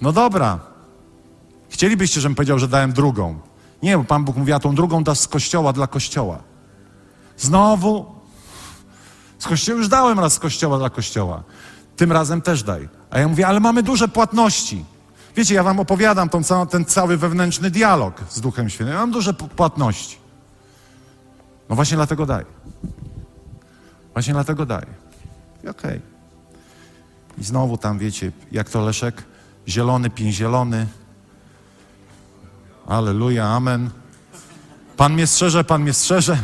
No 0.00 0.12
dobra. 0.12 0.58
Chcielibyście, 1.68 2.20
żebym 2.20 2.34
powiedział, 2.34 2.58
że 2.58 2.68
dałem 2.68 2.92
drugą. 2.92 3.38
Nie, 3.82 3.98
bo 3.98 4.04
Pan 4.04 4.24
Bóg 4.24 4.36
mówi, 4.36 4.52
a 4.52 4.58
tą 4.58 4.74
drugą 4.74 5.04
dasz 5.04 5.18
z 5.18 5.28
kościoła 5.28 5.72
dla 5.72 5.86
kościoła. 5.86 6.38
Znowu. 7.38 8.14
Z 9.38 9.46
kościoła 9.46 9.78
już 9.78 9.88
dałem 9.88 10.20
raz 10.20 10.32
z 10.32 10.38
kościoła 10.38 10.78
dla 10.78 10.90
kościoła. 10.90 11.42
Tym 11.96 12.12
razem 12.12 12.42
też 12.42 12.62
daj. 12.62 12.88
A 13.10 13.18
ja 13.18 13.28
mówię, 13.28 13.46
ale 13.46 13.60
mamy 13.60 13.82
duże 13.82 14.08
płatności. 14.08 14.84
Wiecie, 15.36 15.54
ja 15.54 15.62
wam 15.62 15.80
opowiadam 15.80 16.28
ten 16.70 16.84
cały 16.84 17.16
wewnętrzny 17.16 17.70
dialog 17.70 18.14
z 18.30 18.40
Duchem 18.40 18.70
Świętym. 18.70 18.94
Ja 18.94 19.00
mam 19.00 19.10
duże 19.10 19.34
płatności. 19.34 20.16
No 21.68 21.76
właśnie 21.76 21.96
dlatego 21.96 22.26
daj. 22.26 22.44
Właśnie 24.12 24.32
dlatego 24.32 24.66
daj. 24.66 25.01
I 25.64 25.68
okej. 25.68 25.90
Okay. 25.90 26.00
I 27.38 27.44
znowu 27.44 27.76
tam, 27.76 27.98
wiecie, 27.98 28.32
jak 28.52 28.70
to 28.70 28.80
Leszek, 28.80 29.24
zielony, 29.68 30.10
pień 30.10 30.32
zielony. 30.32 30.86
Aleluja, 32.86 33.48
amen. 33.48 33.90
Pan 34.96 35.14
mnie 35.14 35.26
strzeże, 35.26 35.64
Pan 35.64 35.82
mnie 35.82 35.92
strzeże. 35.92 36.38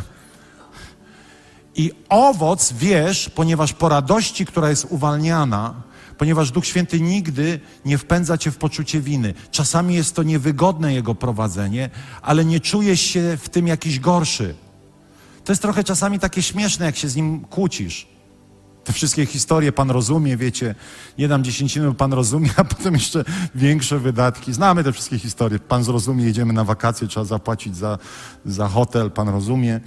I 1.74 1.92
owoc 2.08 2.72
wiesz, 2.72 3.30
ponieważ 3.30 3.72
po 3.72 3.88
radości, 3.88 4.46
która 4.46 4.70
jest 4.70 4.86
uwalniana, 4.90 5.74
ponieważ 6.18 6.50
Duch 6.50 6.66
Święty 6.66 7.00
nigdy 7.00 7.60
nie 7.84 7.98
wpędza 7.98 8.38
cię 8.38 8.50
w 8.50 8.56
poczucie 8.56 9.00
winy. 9.00 9.34
Czasami 9.50 9.94
jest 9.94 10.14
to 10.14 10.22
niewygodne 10.22 10.94
jego 10.94 11.14
prowadzenie, 11.14 11.90
ale 12.22 12.44
nie 12.44 12.60
czujesz 12.60 13.00
się 13.00 13.36
w 13.36 13.48
tym 13.48 13.66
jakiś 13.66 14.00
gorszy. 14.00 14.54
To 15.44 15.52
jest 15.52 15.62
trochę 15.62 15.84
czasami 15.84 16.18
takie 16.18 16.42
śmieszne, 16.42 16.86
jak 16.86 16.96
się 16.96 17.08
z 17.08 17.16
nim 17.16 17.40
kłócisz. 17.40 18.17
Te 18.84 18.92
wszystkie 18.92 19.26
historie 19.26 19.72
Pan 19.72 19.90
rozumie, 19.90 20.36
wiecie, 20.36 20.74
nie 21.18 21.28
dam 21.28 21.44
dziesięciny, 21.44 21.94
Pan 21.94 22.12
rozumie, 22.12 22.50
a 22.56 22.64
potem 22.64 22.94
jeszcze 22.94 23.24
większe 23.54 23.98
wydatki. 23.98 24.52
Znamy 24.52 24.84
te 24.84 24.92
wszystkie 24.92 25.18
historie. 25.18 25.58
Pan 25.58 25.84
zrozumie, 25.84 26.24
jedziemy 26.24 26.52
na 26.52 26.64
wakacje, 26.64 27.08
trzeba 27.08 27.24
zapłacić 27.24 27.76
za, 27.76 27.98
za 28.44 28.68
hotel, 28.68 29.10
Pan 29.10 29.28
rozumie. 29.28 29.80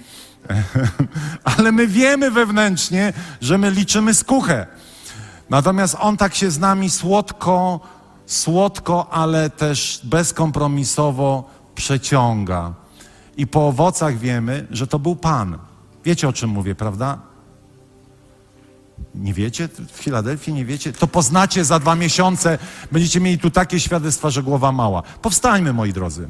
Ale 1.58 1.72
my 1.72 1.86
wiemy 1.86 2.30
wewnętrznie, 2.30 3.12
że 3.40 3.58
my 3.58 3.70
liczymy 3.70 4.14
skuchę. 4.14 4.66
Natomiast 5.50 5.96
On 6.00 6.16
tak 6.16 6.34
się 6.34 6.50
z 6.50 6.58
nami 6.58 6.90
słodko, 6.90 7.80
słodko, 8.26 9.08
ale 9.10 9.50
też 9.50 10.00
bezkompromisowo 10.04 11.50
przeciąga. 11.74 12.74
I 13.36 13.46
po 13.46 13.68
owocach 13.68 14.18
wiemy, 14.18 14.66
że 14.70 14.86
to 14.86 14.98
był 14.98 15.16
Pan. 15.16 15.58
Wiecie 16.04 16.28
o 16.28 16.32
czym 16.32 16.50
mówię, 16.50 16.74
prawda? 16.74 17.31
Nie 19.14 19.34
wiecie? 19.34 19.68
W 19.92 19.96
Filadelfii 19.96 20.54
nie 20.54 20.64
wiecie? 20.64 20.92
To 20.92 21.06
poznacie 21.06 21.64
za 21.64 21.78
dwa 21.78 21.94
miesiące. 21.94 22.58
Będziecie 22.92 23.20
mieli 23.20 23.38
tu 23.38 23.50
takie 23.50 23.80
świadectwa, 23.80 24.30
że 24.30 24.42
głowa 24.42 24.72
mała. 24.72 25.02
Powstańmy, 25.02 25.72
moi 25.72 25.92
drodzy. 25.92 26.28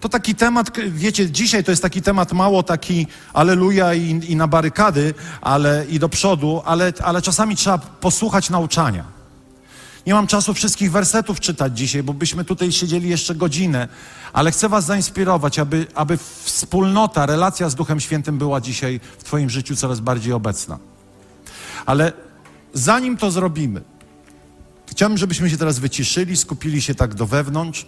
To 0.00 0.08
taki 0.08 0.34
temat, 0.34 0.70
wiecie, 0.88 1.30
dzisiaj 1.30 1.64
to 1.64 1.72
jest 1.72 1.82
taki 1.82 2.02
temat 2.02 2.32
mało 2.32 2.62
taki 2.62 3.06
aleluja 3.32 3.94
i, 3.94 4.20
i 4.28 4.36
na 4.36 4.48
barykady, 4.48 5.14
ale 5.40 5.86
i 5.88 5.98
do 5.98 6.08
przodu, 6.08 6.62
ale, 6.64 6.92
ale 7.02 7.22
czasami 7.22 7.56
trzeba 7.56 7.78
posłuchać 7.78 8.50
nauczania. 8.50 9.19
Nie 10.06 10.14
mam 10.14 10.26
czasu 10.26 10.54
wszystkich 10.54 10.92
wersetów 10.92 11.40
czytać 11.40 11.78
dzisiaj, 11.78 12.02
bo 12.02 12.14
byśmy 12.14 12.44
tutaj 12.44 12.72
siedzieli 12.72 13.08
jeszcze 13.08 13.34
godzinę, 13.34 13.88
ale 14.32 14.50
chcę 14.50 14.68
Was 14.68 14.84
zainspirować, 14.84 15.58
aby, 15.58 15.86
aby 15.94 16.18
wspólnota, 16.42 17.26
relacja 17.26 17.68
z 17.68 17.74
Duchem 17.74 18.00
Świętym 18.00 18.38
była 18.38 18.60
dzisiaj 18.60 19.00
w 19.18 19.24
Twoim 19.24 19.50
życiu 19.50 19.76
coraz 19.76 20.00
bardziej 20.00 20.32
obecna. 20.32 20.78
Ale 21.86 22.12
zanim 22.74 23.16
to 23.16 23.30
zrobimy, 23.30 23.82
chciałbym, 24.86 25.18
żebyśmy 25.18 25.50
się 25.50 25.56
teraz 25.56 25.78
wyciszyli, 25.78 26.36
skupili 26.36 26.82
się 26.82 26.94
tak 26.94 27.14
do 27.14 27.26
wewnątrz. 27.26 27.86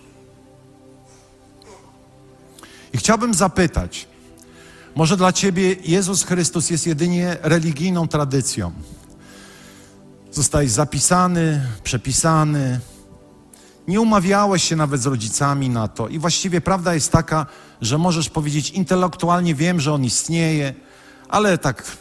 I 2.92 2.98
chciałbym 2.98 3.34
zapytać, 3.34 4.06
może 4.94 5.16
dla 5.16 5.32
Ciebie 5.32 5.76
Jezus 5.84 6.24
Chrystus 6.24 6.70
jest 6.70 6.86
jedynie 6.86 7.36
religijną 7.42 8.08
tradycją. 8.08 8.72
Zostałeś 10.32 10.70
zapisany, 10.70 11.66
przepisany, 11.84 12.80
nie 13.88 14.00
umawiałeś 14.00 14.64
się 14.64 14.76
nawet 14.76 15.02
z 15.02 15.06
rodzicami 15.06 15.70
na 15.70 15.88
to. 15.88 16.08
I 16.08 16.18
właściwie 16.18 16.60
prawda 16.60 16.94
jest 16.94 17.12
taka, 17.12 17.46
że 17.80 17.98
możesz 17.98 18.30
powiedzieć 18.30 18.70
intelektualnie 18.70 19.54
wiem, 19.54 19.80
że 19.80 19.92
on 19.92 20.04
istnieje, 20.04 20.74
ale 21.28 21.58
tak 21.58 21.96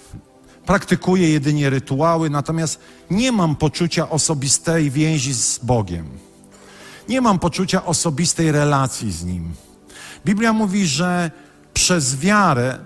praktykuję 0.66 1.30
jedynie 1.30 1.70
rytuały, 1.70 2.30
natomiast 2.30 2.80
nie 3.10 3.32
mam 3.32 3.56
poczucia 3.56 4.10
osobistej 4.10 4.92
więzi 4.92 5.34
z 5.34 5.60
Bogiem. 5.60 6.10
Nie 7.10 7.22
mam 7.22 7.40
poczucia 7.40 7.86
osobistej 7.86 8.52
relacji 8.52 9.12
z 9.12 9.24
Nim. 9.24 9.54
Biblia 10.26 10.54
mówi, 10.54 10.88
że 10.88 11.32
przez 11.74 12.16
wiarę 12.16 12.78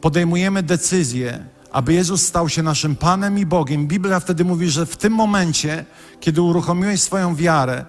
podejmujemy 0.00 0.62
decyzję, 0.62 1.44
aby 1.72 1.94
Jezus 1.94 2.26
stał 2.26 2.48
się 2.48 2.62
naszym 2.62 2.96
Panem 2.96 3.38
i 3.38 3.46
Bogiem. 3.46 3.86
Biblia 3.86 4.20
wtedy 4.20 4.44
mówi, 4.44 4.70
że 4.70 4.86
w 4.86 4.96
tym 4.96 5.12
momencie, 5.12 5.84
kiedy 6.20 6.42
uruchomiłeś 6.42 7.02
swoją 7.02 7.34
wiarę, 7.34 7.84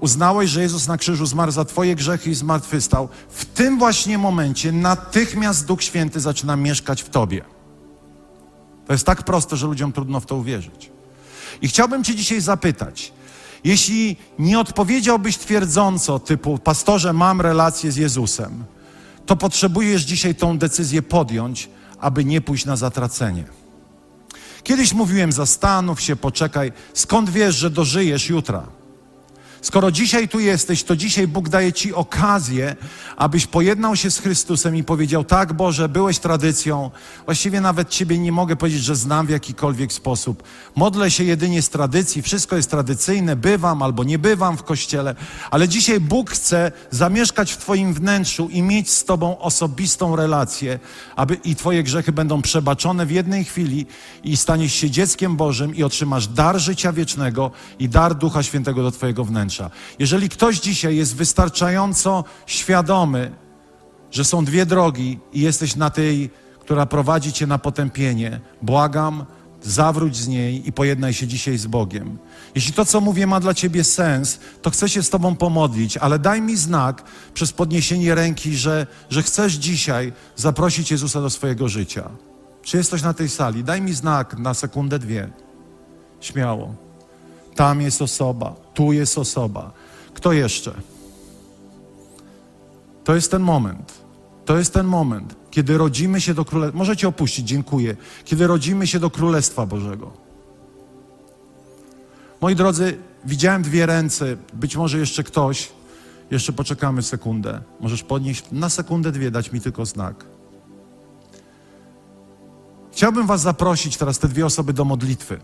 uznałeś, 0.00 0.50
że 0.50 0.62
Jezus 0.62 0.88
na 0.88 0.98
krzyżu 0.98 1.26
zmarł 1.26 1.52
za 1.52 1.64
Twoje 1.64 1.94
grzechy 1.94 2.30
i 2.30 2.34
zmartwychwstał, 2.34 3.08
w 3.28 3.44
tym 3.44 3.78
właśnie 3.78 4.18
momencie 4.18 4.72
natychmiast 4.72 5.66
Duch 5.66 5.82
Święty 5.82 6.20
zaczyna 6.20 6.56
mieszkać 6.56 7.02
w 7.02 7.08
Tobie. 7.08 7.44
To 8.86 8.92
jest 8.92 9.06
tak 9.06 9.22
proste, 9.22 9.56
że 9.56 9.66
ludziom 9.66 9.92
trudno 9.92 10.20
w 10.20 10.26
to 10.26 10.36
uwierzyć. 10.36 10.90
I 11.62 11.68
chciałbym 11.68 12.04
Cię 12.04 12.14
dzisiaj 12.14 12.40
zapytać, 12.40 13.12
jeśli 13.64 14.16
nie 14.38 14.60
odpowiedziałbyś 14.60 15.38
twierdząco, 15.38 16.18
typu 16.18 16.58
pastorze, 16.58 17.12
mam 17.12 17.40
relację 17.40 17.92
z 17.92 17.96
Jezusem, 17.96 18.64
to 19.26 19.36
potrzebujesz 19.36 20.02
dzisiaj 20.02 20.34
tą 20.34 20.58
decyzję 20.58 21.02
podjąć, 21.02 21.68
aby 22.04 22.24
nie 22.24 22.40
pójść 22.40 22.64
na 22.64 22.76
zatracenie. 22.76 23.44
Kiedyś 24.62 24.94
mówiłem, 24.94 25.32
zastanów 25.32 26.00
się, 26.00 26.16
poczekaj, 26.16 26.72
skąd 26.94 27.30
wiesz, 27.30 27.54
że 27.54 27.70
dożyjesz 27.70 28.28
jutra? 28.28 28.66
Skoro 29.64 29.90
dzisiaj 29.90 30.28
tu 30.28 30.40
jesteś, 30.40 30.82
to 30.82 30.96
dzisiaj 30.96 31.28
Bóg 31.28 31.48
daje 31.48 31.72
Ci 31.72 31.94
okazję, 31.94 32.76
abyś 33.16 33.46
pojednał 33.46 33.96
się 33.96 34.10
z 34.10 34.18
Chrystusem 34.18 34.76
i 34.76 34.84
powiedział: 34.84 35.24
Tak, 35.24 35.52
Boże, 35.52 35.88
byłeś 35.88 36.18
tradycją. 36.18 36.90
Właściwie 37.24 37.60
nawet 37.60 37.88
Ciebie 37.88 38.18
nie 38.18 38.32
mogę 38.32 38.56
powiedzieć, 38.56 38.82
że 38.82 38.96
znam 38.96 39.26
w 39.26 39.30
jakikolwiek 39.30 39.92
sposób. 39.92 40.42
Modlę 40.76 41.10
się 41.10 41.24
jedynie 41.24 41.62
z 41.62 41.68
tradycji, 41.68 42.22
wszystko 42.22 42.56
jest 42.56 42.70
tradycyjne, 42.70 43.36
bywam 43.36 43.82
albo 43.82 44.04
nie 44.04 44.18
bywam 44.18 44.56
w 44.56 44.62
kościele, 44.62 45.14
ale 45.50 45.68
dzisiaj 45.68 46.00
Bóg 46.00 46.30
chce 46.30 46.72
zamieszkać 46.90 47.52
w 47.52 47.56
Twoim 47.56 47.94
wnętrzu 47.94 48.48
i 48.48 48.62
mieć 48.62 48.90
z 48.90 49.04
Tobą 49.04 49.38
osobistą 49.38 50.16
relację, 50.16 50.78
aby 51.16 51.34
i 51.34 51.56
Twoje 51.56 51.82
grzechy 51.82 52.12
będą 52.12 52.42
przebaczone 52.42 53.06
w 53.06 53.10
jednej 53.10 53.44
chwili 53.44 53.86
i 54.24 54.36
staniesz 54.36 54.74
się 54.74 54.90
dzieckiem 54.90 55.36
Bożym 55.36 55.74
i 55.74 55.82
otrzymasz 55.82 56.26
dar 56.26 56.58
życia 56.58 56.92
wiecznego 56.92 57.50
i 57.78 57.88
dar 57.88 58.14
Ducha 58.14 58.42
Świętego 58.42 58.82
do 58.82 58.90
Twojego 58.90 59.24
wnętrza 59.24 59.53
wnętrza. 59.58 59.70
Jeżeli 59.98 60.28
ktoś 60.28 60.60
dzisiaj 60.60 60.96
jest 60.96 61.16
wystarczająco 61.16 62.24
świadomy, 62.46 63.32
że 64.10 64.24
są 64.24 64.44
dwie 64.44 64.66
drogi 64.66 65.18
i 65.32 65.40
jesteś 65.40 65.76
na 65.76 65.90
tej, 65.90 66.30
która 66.60 66.86
prowadzi 66.86 67.32
cię 67.32 67.46
na 67.46 67.58
potępienie, 67.58 68.40
błagam, 68.62 69.24
zawróć 69.62 70.16
z 70.16 70.28
niej 70.28 70.68
i 70.68 70.72
pojednaj 70.72 71.14
się 71.14 71.26
dzisiaj 71.26 71.58
z 71.58 71.66
Bogiem. 71.66 72.18
Jeśli 72.54 72.72
to, 72.72 72.84
co 72.84 73.00
mówię, 73.00 73.26
ma 73.26 73.40
dla 73.40 73.54
ciebie 73.54 73.84
sens, 73.84 74.38
to 74.62 74.70
chcę 74.70 74.88
się 74.88 75.02
z 75.02 75.10
tobą 75.10 75.36
pomodlić, 75.36 75.96
ale 75.96 76.18
daj 76.18 76.42
mi 76.42 76.56
znak 76.56 77.02
przez 77.34 77.52
podniesienie 77.52 78.14
ręki, 78.14 78.56
że, 78.56 78.86
że 79.10 79.22
chcesz 79.22 79.52
dzisiaj 79.52 80.12
zaprosić 80.36 80.90
Jezusa 80.90 81.20
do 81.20 81.30
swojego 81.30 81.68
życia. 81.68 82.10
Czy 82.62 82.76
jesteś 82.76 83.02
na 83.02 83.14
tej 83.14 83.28
sali? 83.28 83.64
Daj 83.64 83.80
mi 83.80 83.92
znak 83.92 84.38
na 84.38 84.54
sekundę, 84.54 84.98
dwie. 84.98 85.30
Śmiało. 86.20 86.74
Tam 87.54 87.80
jest 87.80 88.02
osoba, 88.02 88.63
tu 88.74 88.92
jest 88.92 89.18
osoba. 89.18 89.72
Kto 90.14 90.32
jeszcze? 90.32 90.74
To 93.04 93.14
jest 93.14 93.30
ten 93.30 93.42
moment. 93.42 94.04
To 94.44 94.58
jest 94.58 94.74
ten 94.74 94.86
moment, 94.86 95.36
kiedy 95.50 95.78
rodzimy 95.78 96.20
się 96.20 96.34
do 96.34 96.44
Królestwa. 96.44 96.78
Możecie 96.78 97.08
opuścić, 97.08 97.48
dziękuję. 97.48 97.96
Kiedy 98.24 98.46
rodzimy 98.46 98.86
się 98.86 99.00
do 99.00 99.10
Królestwa 99.10 99.66
Bożego. 99.66 100.12
Moi 102.40 102.54
drodzy, 102.54 102.98
widziałem 103.24 103.62
dwie 103.62 103.86
ręce, 103.86 104.36
być 104.52 104.76
może 104.76 104.98
jeszcze 104.98 105.24
ktoś. 105.24 105.72
Jeszcze 106.30 106.52
poczekamy 106.52 107.02
sekundę. 107.02 107.60
Możesz 107.80 108.02
podnieść 108.02 108.44
na 108.52 108.68
sekundę, 108.68 109.12
dwie, 109.12 109.30
dać 109.30 109.52
mi 109.52 109.60
tylko 109.60 109.86
znak. 109.86 110.24
Chciałbym 112.92 113.26
Was 113.26 113.40
zaprosić 113.40 113.96
teraz, 113.96 114.18
te 114.18 114.28
dwie 114.28 114.46
osoby, 114.46 114.72
do 114.72 114.84
modlitwy. 114.84 115.40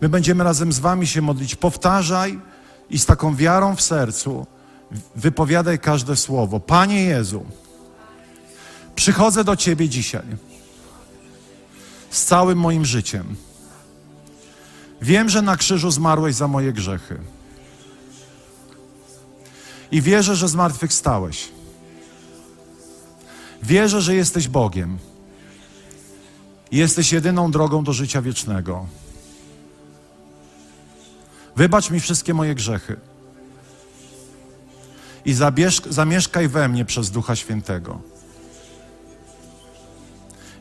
My 0.00 0.08
będziemy 0.08 0.44
razem 0.44 0.72
z 0.72 0.78
Wami 0.78 1.06
się 1.06 1.22
modlić. 1.22 1.56
Powtarzaj 1.56 2.40
i 2.90 2.98
z 2.98 3.06
taką 3.06 3.36
wiarą 3.36 3.76
w 3.76 3.82
sercu 3.82 4.46
wypowiadaj 5.16 5.78
każde 5.78 6.16
słowo. 6.16 6.60
Panie 6.60 7.02
Jezu, 7.02 7.44
przychodzę 8.94 9.44
do 9.44 9.56
Ciebie 9.56 9.88
dzisiaj 9.88 10.22
z 12.10 12.24
całym 12.24 12.58
moim 12.58 12.84
życiem. 12.84 13.36
Wiem, 15.02 15.28
że 15.28 15.42
na 15.42 15.56
krzyżu 15.56 15.90
zmarłeś 15.90 16.34
za 16.34 16.48
moje 16.48 16.72
grzechy. 16.72 17.20
I 19.90 20.02
wierzę, 20.02 20.36
że 20.36 20.48
zmartwychwstałeś. 20.48 21.48
Wierzę, 23.62 24.00
że 24.00 24.14
jesteś 24.14 24.48
Bogiem. 24.48 24.98
Jesteś 26.72 27.12
jedyną 27.12 27.50
drogą 27.50 27.84
do 27.84 27.92
życia 27.92 28.22
wiecznego. 28.22 28.86
Wybacz 31.56 31.90
mi 31.90 32.00
wszystkie 32.00 32.34
moje 32.34 32.54
grzechy. 32.54 32.96
I 35.24 35.34
zabierz, 35.34 35.82
zamieszkaj 35.90 36.48
we 36.48 36.68
mnie 36.68 36.84
przez 36.84 37.10
Ducha 37.10 37.36
Świętego. 37.36 38.00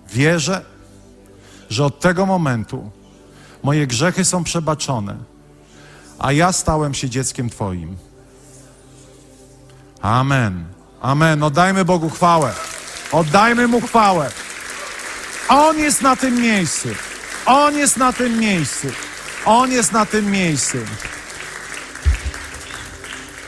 Wierzę, 0.10 0.66
że 1.70 1.86
od 1.86 2.00
tego 2.00 2.26
momentu 2.26 2.92
moje 3.64 3.88
grzechy 3.88 4.26
są 4.26 4.44
przebaczone, 4.44 5.16
a 6.20 6.32
ja 6.32 6.52
stałem 6.52 6.94
się 6.94 7.10
dzieckiem 7.10 7.50
Twoim. 7.50 7.98
Amen. 10.02 10.66
Amen. 11.02 11.44
Oddajmy 11.44 11.86
Bogu 11.86 12.10
chwałę. 12.10 12.54
Oddajmy 13.12 13.68
Mu 13.68 13.82
chwałę. 13.82 14.32
On 15.50 15.80
jest 15.80 16.02
na 16.02 16.16
tym 16.16 16.42
miejscu. 16.42 16.90
On 17.46 17.78
jest 17.78 17.98
na 17.98 18.14
tym 18.14 18.40
miejscu. 18.40 18.88
On 19.46 19.72
jest 19.72 19.92
na 19.92 20.06
tym 20.06 20.32
miejscu. 20.32 20.78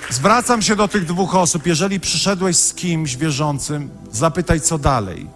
Zwracam 0.10 0.62
się 0.62 0.76
do 0.76 0.88
tych 0.88 1.06
dwóch 1.06 1.36
osób. 1.36 1.68
Jeżeli 1.68 2.00
przyszedłeś 2.00 2.58
z 2.58 2.74
kimś 2.74 3.16
wierzącym, 3.16 3.90
zapytaj 4.12 4.62
co 4.62 4.78
dalej. 4.78 5.28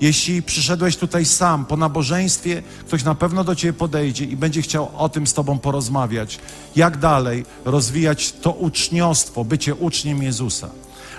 Jeśli 0.00 0.42
przyszedłeś 0.42 0.96
tutaj 0.96 1.24
sam, 1.24 1.64
po 1.64 1.76
nabożeństwie, 1.76 2.62
ktoś 2.86 3.04
na 3.04 3.14
pewno 3.14 3.44
do 3.44 3.54
ciebie 3.54 3.72
podejdzie 3.72 4.24
i 4.24 4.36
będzie 4.36 4.62
chciał 4.62 4.90
o 4.96 5.08
tym 5.08 5.26
z 5.26 5.34
tobą 5.34 5.58
porozmawiać. 5.58 6.38
Jak 6.76 6.96
dalej 6.96 7.44
rozwijać 7.64 8.32
to 8.32 8.50
uczniostwo, 8.52 9.44
bycie 9.44 9.74
uczniem 9.74 10.22
Jezusa. 10.22 10.68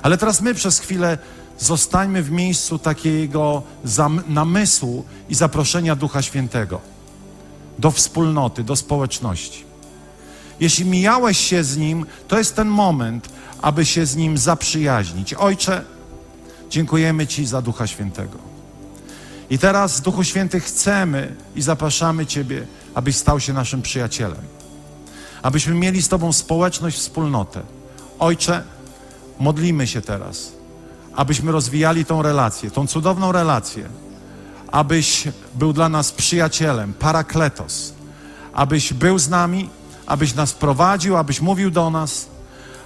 Ale 0.02 0.18
teraz 0.18 0.42
my 0.42 0.54
przez 0.54 0.80
chwilę 0.80 1.18
zostańmy 1.60 2.24
w 2.24 2.32
miejscu 2.32 2.80
takiego 2.80 3.64
namysłu 4.28 5.06
i 5.30 5.36
zaproszenia 5.36 5.96
Ducha 5.96 6.22
Świętego 6.22 6.97
do 7.80 7.92
wspólnoty, 7.92 8.64
do 8.64 8.76
społeczności. 8.76 9.64
Jeśli 10.60 10.86
mijałeś 10.86 11.38
się 11.38 11.64
z 11.64 11.78
Nim, 11.78 12.06
to 12.28 12.38
jest 12.38 12.56
ten 12.56 12.68
moment, 12.68 13.30
aby 13.62 13.86
się 13.86 14.06
z 14.06 14.16
Nim 14.16 14.38
zaprzyjaźnić. 14.38 15.34
Ojcze, 15.34 15.84
dziękujemy 16.70 17.28
Ci 17.28 17.46
za 17.46 17.62
Ducha 17.62 17.88
Świętego. 17.88 18.38
I 19.50 19.60
teraz, 19.60 20.02
Duchu 20.02 20.24
Święty, 20.24 20.60
chcemy 20.60 21.36
i 21.56 21.62
zapraszamy 21.62 22.26
Ciebie, 22.26 22.68
abyś 22.96 23.16
stał 23.16 23.40
się 23.40 23.54
naszym 23.54 23.82
przyjacielem. 23.82 24.42
Abyśmy 25.42 25.74
mieli 25.74 26.02
z 26.02 26.10
Tobą 26.10 26.34
społeczność, 26.34 26.98
wspólnotę. 26.98 27.62
Ojcze, 28.20 28.64
modlimy 29.40 29.88
się 29.88 30.02
teraz, 30.02 30.52
abyśmy 31.16 31.52
rozwijali 31.52 32.06
tą 32.06 32.22
relację, 32.22 32.72
tą 32.72 32.88
cudowną 32.88 33.32
relację 33.32 33.90
abyś 34.72 35.28
był 35.56 35.74
dla 35.74 35.90
nas 35.90 36.12
przyjacielem, 36.12 36.94
parakletos, 36.94 37.94
abyś 38.54 38.94
był 38.94 39.20
z 39.20 39.30
nami, 39.30 39.70
abyś 40.06 40.36
nas 40.36 40.54
prowadził, 40.54 41.18
abyś 41.18 41.42
mówił 41.42 41.72
do 41.72 41.90
nas, 41.90 42.28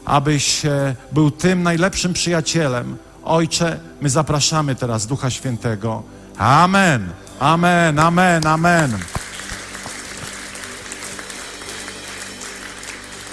abyś 0.05 0.65
e, 0.65 0.95
był 1.11 1.32
tym 1.32 1.63
najlepszym 1.63 2.13
przyjacielem. 2.13 2.97
Ojcze, 3.23 3.79
my 4.01 4.09
zapraszamy 4.09 4.75
teraz 4.75 5.07
Ducha 5.07 5.29
Świętego. 5.29 6.03
Amen, 6.38 7.09
amen, 7.39 7.99
amen, 7.99 8.47
amen. 8.47 8.97